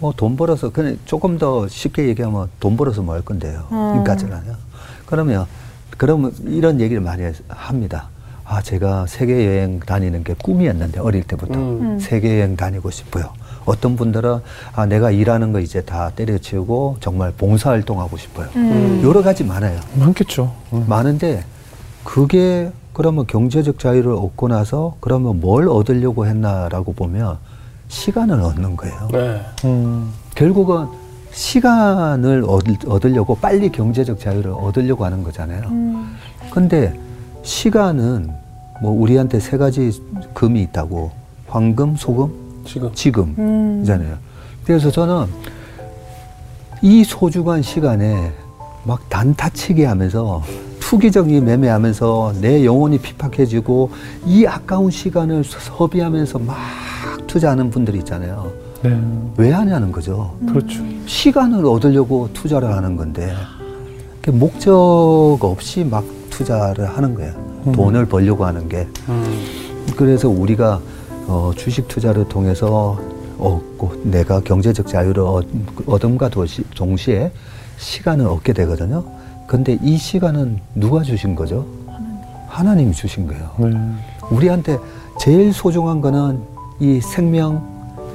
네. 0.00 0.06
뭐돈 0.06 0.36
벌어서 0.36 0.70
그냥 0.70 0.98
조금 1.04 1.38
더 1.38 1.68
쉽게 1.68 2.08
얘기하면 2.08 2.48
돈 2.58 2.76
벌어서 2.76 3.02
뭐 3.02 3.14
할 3.14 3.22
건데요. 3.22 3.64
음. 3.70 4.02
그러니까잖아요. 4.02 4.54
그러면 5.06 5.46
그러면 5.98 6.32
이런 6.46 6.80
얘기를 6.80 7.02
많이 7.02 7.22
합니다. 7.48 8.08
아 8.44 8.62
제가 8.62 9.06
세계 9.06 9.46
여행 9.46 9.78
다니는 9.80 10.24
게 10.24 10.34
꿈이었는데 10.42 11.00
어릴 11.00 11.22
때부터 11.24 11.54
음. 11.58 11.98
세계 12.00 12.40
여행 12.40 12.56
다니고 12.56 12.90
싶어요. 12.90 13.32
어떤 13.66 13.94
분들은 13.96 14.38
아 14.74 14.86
내가 14.86 15.10
일하는 15.10 15.52
거 15.52 15.60
이제 15.60 15.82
다 15.82 16.10
때려치우고 16.16 16.96
정말 17.00 17.32
봉사 17.36 17.70
활동하고 17.70 18.16
싶어요. 18.16 18.48
음. 18.56 19.02
여러 19.04 19.22
가지 19.22 19.44
많아요. 19.44 19.78
많겠죠. 19.94 20.52
많은데 20.86 21.44
그게 22.04 22.72
그러면 22.92 23.26
경제적 23.26 23.78
자유를 23.78 24.12
얻고 24.12 24.48
나서 24.48 24.96
그러면 25.00 25.40
뭘 25.40 25.68
얻으려고 25.68 26.26
했나라고 26.26 26.92
보면 26.94 27.38
시간을 27.90 28.40
얻는 28.40 28.76
거예요. 28.76 29.08
네. 29.12 29.40
음. 29.64 30.12
결국은 30.34 30.86
시간을 31.32 32.44
얻을, 32.46 32.76
얻 32.86 33.04
으려고 33.04 33.34
빨리 33.34 33.70
경제적 33.70 34.18
자유를 34.18 34.52
얻으려고 34.52 35.04
하는 35.04 35.22
거잖아요. 35.22 35.62
음. 35.68 36.16
근데 36.50 36.98
시간은 37.42 38.30
뭐 38.80 38.92
우리한테 38.92 39.40
세 39.40 39.58
가지 39.58 40.00
금이 40.32 40.62
있다고 40.62 41.10
황금, 41.48 41.96
소금, 41.96 42.32
지금. 42.64 42.94
지금이잖아요. 42.94 44.12
음. 44.12 44.18
그래서 44.64 44.90
저는 44.90 45.26
이 46.82 47.04
소중한 47.04 47.60
시간에 47.60 48.32
막 48.84 49.08
단타치기 49.08 49.82
하면서 49.84 50.42
투기적인 50.78 51.44
매매하면서 51.44 52.34
내 52.40 52.64
영혼이 52.64 52.98
핍박해지고 52.98 53.90
이 54.26 54.46
아까운 54.46 54.90
시간을 54.90 55.44
소비하면서 55.44 56.38
막 56.38 56.56
투자하는 57.30 57.70
분들이 57.70 57.98
있잖아요. 57.98 58.52
네. 58.82 59.00
왜 59.36 59.52
하냐는 59.52 59.92
거죠. 59.92 60.36
그렇죠. 60.48 60.82
시간을 61.06 61.64
얻으려고 61.64 62.28
투자를 62.32 62.74
하는 62.74 62.96
건데 62.96 63.32
그 64.20 64.30
목적 64.30 65.38
없이 65.40 65.84
막 65.84 66.04
투자를 66.28 66.86
하는 66.88 67.14
거예요. 67.14 67.32
음. 67.68 67.72
돈을 67.72 68.06
벌려고 68.06 68.44
하는 68.44 68.68
게. 68.68 68.88
음. 69.08 69.44
그래서 69.96 70.28
우리가 70.28 70.80
어, 71.28 71.52
주식 71.56 71.86
투자를 71.86 72.28
통해서 72.28 72.98
얻고 73.38 74.02
내가 74.02 74.40
경제적 74.40 74.88
자유를 74.88 75.22
얻, 75.22 75.46
얻음과 75.86 76.30
도시, 76.30 76.64
동시에 76.74 77.30
시간을 77.78 78.26
얻게 78.26 78.52
되거든요. 78.52 79.04
근데 79.46 79.78
이 79.80 79.96
시간은 79.96 80.58
누가 80.74 81.04
주신 81.04 81.36
거죠? 81.36 81.64
하나님 82.48 82.90
이 82.90 82.92
주신 82.92 83.28
거예요. 83.28 83.50
네. 83.58 83.70
우리한테 84.30 84.78
제일 85.20 85.52
소중한 85.52 86.00
거는 86.00 86.49
이 86.80 86.98
생명, 87.00 87.62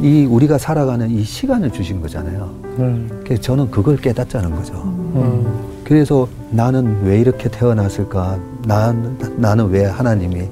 이 0.01 0.25
우리가 0.25 0.57
살아가는 0.57 1.09
이 1.09 1.23
시간을 1.23 1.71
주신 1.71 2.01
거잖아요. 2.01 2.49
네. 2.77 3.05
그래서 3.23 3.41
저는 3.41 3.71
그걸 3.71 3.95
깨닫자는 3.97 4.55
거죠. 4.55 4.73
음. 4.83 5.45
그래서 5.83 6.27
나는 6.49 6.97
왜 7.03 7.19
이렇게 7.19 7.47
태어났을까? 7.47 8.39
난, 8.65 9.17
나는 9.37 9.69
왜 9.69 9.85
하나님이 9.85 10.47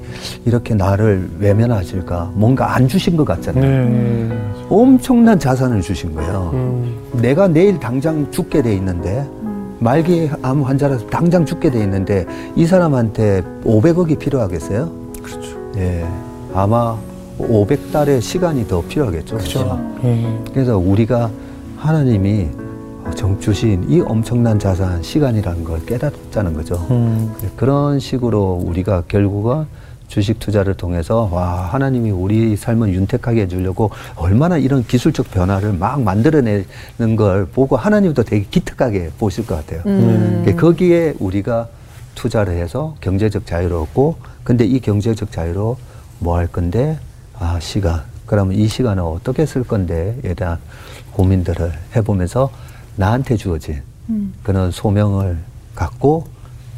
이렇게 0.46 0.76
나를 0.76 1.28
외면하실까? 1.40 2.34
뭔가 2.36 2.76
안 2.76 2.88
주신 2.88 3.18
것 3.18 3.26
같잖아요. 3.26 3.90
네. 3.90 4.40
엄청난 4.70 5.40
자산을 5.40 5.82
주신 5.82 6.14
거예요. 6.14 6.52
음. 6.54 6.96
내가 7.14 7.48
내일 7.48 7.80
당장 7.80 8.30
죽게 8.32 8.62
돼 8.62 8.76
있는데, 8.76 9.28
말기 9.80 10.30
암 10.44 10.62
환자라서 10.62 11.08
당장 11.08 11.46
죽게 11.46 11.72
돼 11.72 11.82
있는데, 11.82 12.26
이 12.56 12.68
사람한테 12.68 13.42
500억이 13.66 14.20
필요하겠어요? 14.20 14.92
그렇죠. 15.22 15.50
예. 15.78 16.06
아마 16.54 16.96
500달의 17.40 18.22
시간이 18.22 18.68
더 18.68 18.82
필요하겠죠. 18.82 19.38
그렇죠. 19.38 19.96
예. 20.04 20.40
그래서 20.54 20.78
우리가 20.78 21.30
하나님이 21.78 22.48
정 23.16 23.40
주신 23.40 23.86
이 23.90 24.00
엄청난 24.02 24.58
자산 24.58 25.02
시간이라는 25.04 25.64
걸 25.64 25.86
깨닫자는 25.86 26.54
거죠. 26.54 26.76
음. 26.92 27.34
그런 27.58 28.00
식으로 28.00 28.62
우리가 28.64 29.04
결국은 29.08 29.66
주식 30.08 30.40
투자를 30.40 30.76
통해서 30.76 31.28
와 31.32 31.62
하나님이 31.72 32.12
우리 32.12 32.56
삶을 32.56 32.94
윤택하게 32.94 33.42
해주려고 33.42 33.90
얼마나 34.16 34.58
이런 34.58 34.84
기술적 34.86 35.32
변화를 35.32 35.74
막 35.74 36.02
만들어내는 36.02 37.16
걸 37.18 37.46
보고 37.46 37.76
하나님도 37.76 38.24
되게 38.24 38.46
기특하게 38.50 39.10
보실 39.18 39.46
것 39.46 39.56
같아요. 39.56 39.82
음. 39.88 40.44
그 40.46 40.56
거기에 40.56 41.16
우리가 41.20 41.68
투자를 42.16 42.54
해서 42.54 42.96
경제적 43.02 43.46
자유를 43.46 43.76
얻고 43.76 44.16
근데 44.44 44.66
이 44.66 44.80
경제적 44.80 45.32
자유로 45.32 45.78
뭐 46.20 46.38
할 46.38 46.48
건데 46.48 47.00
아 47.40 47.60
시간 47.60 48.02
그러면 48.26 48.56
이 48.56 48.68
시간을 48.68 49.04
어떻게 49.04 49.46
쓸 49.46 49.64
건데에 49.64 50.34
대한 50.36 50.58
고민들을 51.12 51.72
해보면서 51.96 52.50
나한테 52.96 53.36
주어진 53.38 53.82
음. 54.10 54.34
그런 54.44 54.72
소명을 54.72 55.38
갖고 55.76 56.26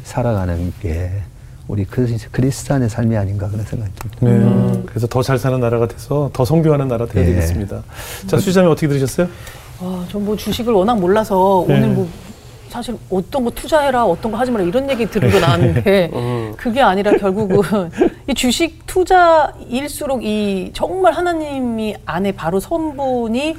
살아가는 0.04 0.72
게 0.80 1.10
우리 1.68 1.84
크리스- 1.84 2.30
크리스찬의 2.30 2.88
삶이 2.88 3.16
아닌가 3.16 3.48
그런 3.48 3.64
생각이 3.64 3.92
듭니다. 4.18 4.72
네. 4.76 4.82
그래서 4.86 5.06
더 5.08 5.20
잘 5.22 5.36
사는 5.38 5.58
나라가 5.58 5.88
돼서 5.88 6.30
더 6.32 6.44
성교하는 6.44 6.86
나라 6.88 7.06
돼야 7.06 7.24
예. 7.24 7.28
되겠습니다. 7.30 7.82
자, 8.28 8.38
수지자님 8.38 8.70
어떻게 8.70 8.86
들으셨어요? 8.86 9.26
아, 9.80 10.06
전 10.08 10.22
뭐 10.24 10.36
주식을 10.36 10.72
워낙 10.72 10.98
몰라서 11.00 11.64
네. 11.66 11.74
오늘 11.76 11.88
뭐 11.90 12.08
사실 12.68 12.96
어떤 13.10 13.44
거 13.44 13.50
투자해라, 13.50 14.04
어떤 14.04 14.32
거 14.32 14.38
하지 14.38 14.50
마라 14.50 14.64
이런 14.64 14.88
얘기 14.90 15.06
들으고 15.06 15.38
나왔는데 15.38 16.10
음. 16.12 16.54
그게 16.58 16.80
아니라 16.80 17.12
결국은 17.16 17.90
이 18.28 18.34
주식 18.34 18.86
투자일수록 18.86 20.24
이 20.24 20.70
정말 20.74 21.12
하나님이 21.12 21.96
안에 22.04 22.32
바로 22.32 22.60
선분이 22.60 23.56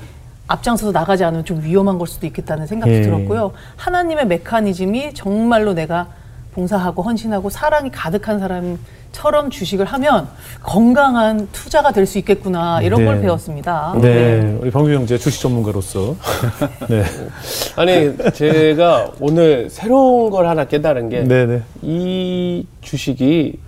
앞장서서 0.47 0.91
나가지 0.91 1.23
않으면 1.23 1.45
좀 1.45 1.61
위험한 1.61 1.97
걸 1.97 2.07
수도 2.07 2.25
있겠다는 2.25 2.67
생각도 2.67 2.93
예. 2.93 3.01
들었고요. 3.01 3.51
하나님의 3.75 4.27
메커니즘이 4.27 5.13
정말로 5.13 5.73
내가 5.73 6.07
봉사하고 6.53 7.01
헌신하고 7.03 7.49
사랑이 7.49 7.91
가득한 7.91 8.39
사람 8.39 8.79
처럼 9.11 9.49
주식을 9.49 9.85
하면 9.85 10.27
건강한 10.63 11.47
투자가 11.51 11.91
될 11.91 12.07
수 12.07 12.17
있겠구나 12.19 12.81
이런 12.81 13.01
네. 13.01 13.05
걸 13.05 13.21
배웠습니다. 13.21 13.93
네. 14.01 14.57
우리 14.61 14.71
방규 14.71 14.91
형제 14.91 15.17
주식 15.17 15.41
전문가로서. 15.41 16.15
네. 16.89 17.03
아니 17.75 18.13
제가 18.33 19.11
오늘 19.19 19.69
새로운 19.69 20.29
걸 20.31 20.47
하나 20.47 20.65
깨달은 20.65 21.09
게이 21.09 21.27
네네. 21.27 21.61
주식이 22.81 23.59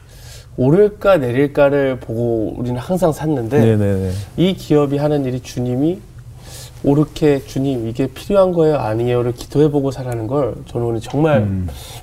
오를까 0.58 1.18
내릴까를 1.18 2.00
보고 2.00 2.54
우리는 2.58 2.78
항상 2.80 3.12
샀는데 3.12 3.60
네네네. 3.60 4.12
이 4.38 4.54
기업이 4.54 4.98
하는 4.98 5.26
일이 5.26 5.40
주님이 5.42 6.00
오르게 6.84 7.44
주님 7.46 7.90
이게 7.90 8.08
필요한 8.08 8.54
거예요 8.54 8.78
아니에요를 8.78 9.34
기도해보고 9.34 9.92
살라는 9.92 10.28
걸 10.28 10.56
저는 10.66 10.88
오늘 10.88 11.02
정말 11.02 11.46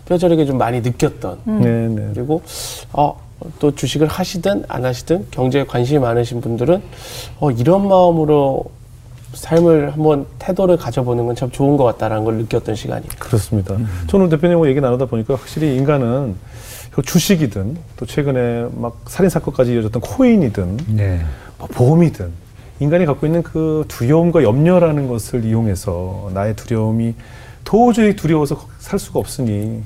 뼈저리게 0.07 0.45
좀 0.45 0.59
많이 0.59 0.81
느꼈던 0.83 1.39
네네. 1.47 2.11
그리고 2.15 2.43
어, 2.93 3.19
또 3.59 3.75
주식을 3.75 4.07
하시든 4.07 4.65
안 4.69 4.85
하시든 4.85 5.27
경제에 5.31 5.65
관심이 5.65 5.99
많으신 5.99 6.41
분들은 6.41 6.83
어, 7.41 7.51
이런 7.51 7.87
마음으로 7.89 8.65
삶을 9.35 9.93
한번 9.93 10.27
태도를 10.39 10.77
가져보는 10.79 11.27
건 11.27 11.35
참 11.37 11.51
좋은 11.51 11.77
것 11.77 11.85
같다라는 11.85 12.25
걸 12.25 12.37
느꼈던 12.37 12.75
시간이에요. 12.75 13.11
그렇습니다. 13.19 13.77
저는 14.07 14.31
대표님하고 14.31 14.69
얘기 14.69 14.81
나누다 14.81 15.05
보니까 15.07 15.35
확실히 15.35 15.77
인간은 15.77 16.35
그 16.91 17.03
주식이든 17.03 17.77
또 17.99 18.07
최근에 18.07 18.69
막 18.75 18.97
살인 19.07 19.29
사건까지 19.29 19.75
이어졌던 19.75 20.01
코인이든 20.01 20.79
네. 20.97 21.21
뭐 21.59 21.69
보험이든 21.71 22.31
인간이 22.81 23.05
갖고 23.05 23.27
있는 23.27 23.43
그 23.43 23.85
두려움과 23.89 24.43
염려라는 24.43 25.09
것을 25.09 25.45
이용해서 25.45 26.31
나의 26.33 26.57
두려움이 26.57 27.15
도저히 27.65 28.17
두려워서 28.17 28.67
살 28.79 28.99
수가 28.99 29.19
없으니 29.19 29.83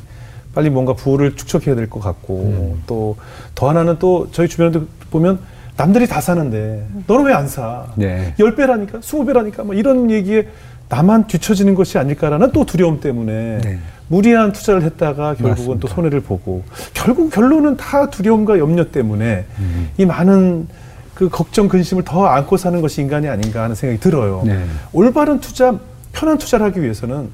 빨리 0.55 0.70
뭔가 0.70 0.92
부를 0.94 1.36
축적해야 1.36 1.74
될 1.74 1.88
것 1.88 2.01
같고 2.01 2.78
또더 2.86 3.68
하나는 3.68 3.96
또 3.98 4.28
저희 4.32 4.48
주변에도 4.48 4.86
보면 5.11 5.38
남들이 5.76 6.07
다 6.07 6.20
사는데 6.20 6.86
너는 7.07 7.24
왜 7.26 7.32
안 7.34 7.48
사? 7.48 7.86
네. 7.96 8.34
열 8.38 8.55
배라니까, 8.55 8.98
스무 9.03 9.24
배라니까, 9.24 9.62
뭐 9.64 9.74
이런 9.74 10.11
얘기에 10.11 10.48
나만 10.88 11.26
뒤처지는 11.28 11.74
것이 11.74 11.98
아닐까라는 11.98 12.51
또 12.53 12.64
두려움 12.66 13.01
때문에 13.01 13.61
네. 13.62 13.78
무리한 14.09 14.53
투자를 14.53 14.82
했다가 14.82 15.34
결국은 15.34 15.48
맞습니다. 15.51 15.80
또 15.80 15.88
손해를 15.88 16.20
보고 16.20 16.64
결국 16.94 17.30
결론은 17.30 17.76
다 17.76 18.11
두려움과 18.11 18.59
염려 18.59 18.90
때문에 18.90 19.44
이 19.98 20.05
많은 20.05 20.66
그 21.14 21.28
걱정 21.28 21.68
근심을 21.68 22.03
더 22.05 22.26
안고 22.26 22.57
사는 22.57 22.80
것이 22.80 23.01
인간이 23.03 23.28
아닌가 23.28 23.62
하는 23.62 23.76
생각이 23.76 24.01
들어요. 24.01 24.42
네. 24.44 24.64
올바른 24.92 25.38
투자, 25.38 25.78
편한 26.12 26.38
투자를 26.38 26.66
하기 26.66 26.82
위해서는 26.82 27.28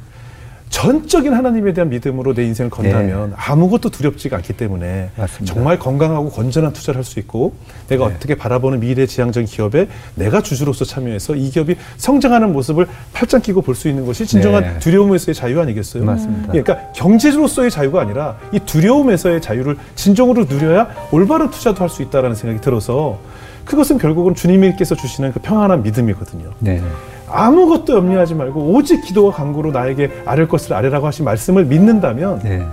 전적인 0.68 1.32
하나님에 1.32 1.72
대한 1.72 1.88
믿음으로 1.88 2.34
내 2.34 2.44
인생을 2.44 2.70
건다면 2.70 3.32
아무것도 3.36 3.88
두렵지가 3.90 4.36
않기 4.36 4.52
때문에 4.54 5.10
맞습니다. 5.16 5.54
정말 5.54 5.78
건강하고 5.78 6.30
건전한 6.30 6.72
투자를 6.72 6.98
할 6.98 7.04
수 7.06 7.18
있고 7.20 7.54
내가 7.88 8.04
어떻게 8.04 8.34
바라보는 8.34 8.80
미래 8.80 9.06
지향적인 9.06 9.46
기업에 9.46 9.88
내가 10.16 10.42
주주로서 10.42 10.84
참여해서 10.84 11.36
이 11.36 11.50
기업이 11.50 11.76
성장하는 11.96 12.52
모습을 12.52 12.86
팔짱 13.12 13.40
끼고 13.42 13.62
볼 13.62 13.76
수 13.76 13.88
있는 13.88 14.04
것이 14.06 14.26
진정한 14.26 14.62
네. 14.64 14.78
두려움에서의 14.80 15.34
자유 15.34 15.60
아니겠어요? 15.60 16.04
맞습니다. 16.04 16.48
그러니까 16.52 16.92
경제로서의 16.94 17.70
자유가 17.70 18.00
아니라 18.00 18.36
이 18.52 18.58
두려움에서의 18.58 19.40
자유를 19.40 19.76
진정으로 19.94 20.44
누려야 20.44 20.88
올바른 21.12 21.50
투자도 21.50 21.80
할 21.80 21.88
수 21.88 22.02
있다라는 22.02 22.34
생각이 22.34 22.60
들어서 22.60 23.18
그것은 23.64 23.98
결국은 23.98 24.34
주님께서 24.34 24.94
주시는 24.96 25.32
그 25.32 25.40
평안한 25.40 25.82
믿음이거든요. 25.84 26.50
네. 26.58 26.82
아무것도 27.28 27.94
염려하지 27.96 28.34
말고 28.34 28.72
오직 28.72 29.02
기도와 29.02 29.32
간구로 29.32 29.72
나에게 29.72 30.10
아를 30.24 30.48
것을 30.48 30.74
아래라고 30.74 31.06
하신 31.06 31.24
말씀을 31.24 31.64
믿는다면 31.64 32.40
네. 32.42 32.64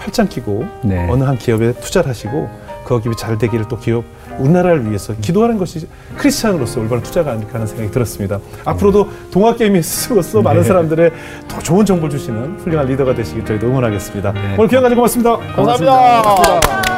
팔짱 0.00 0.28
끼고 0.28 0.64
네. 0.82 1.08
어느 1.10 1.24
한 1.24 1.36
기업에 1.36 1.72
투자를 1.72 2.08
하시고 2.10 2.48
그 2.84 3.00
기업이 3.00 3.16
잘 3.18 3.36
되기를 3.36 3.66
또 3.68 3.78
기업 3.78 4.04
우리나라를 4.38 4.86
위해서 4.86 5.14
기도하는 5.20 5.58
것이 5.58 5.86
크리스찬으로서 6.16 6.80
올바른 6.80 7.02
투자가 7.02 7.32
아닐까 7.32 7.54
하는 7.54 7.66
생각이 7.66 7.90
들었습니다. 7.90 8.38
앞으로도 8.64 9.08
동학개미 9.30 9.82
스스로서 9.82 10.40
많은 10.40 10.62
사람들의 10.62 11.10
더 11.48 11.58
좋은 11.58 11.84
정보를 11.84 12.10
주시는 12.10 12.60
훌륭한 12.60 12.86
리더가 12.86 13.14
되시길 13.14 13.44
저희도 13.44 13.66
응원하겠습니다. 13.66 14.32
오늘 14.56 14.68
귀한 14.68 14.82
가지 14.82 14.94
고맙습니다. 14.94 15.36
감사합니다. 15.36 16.97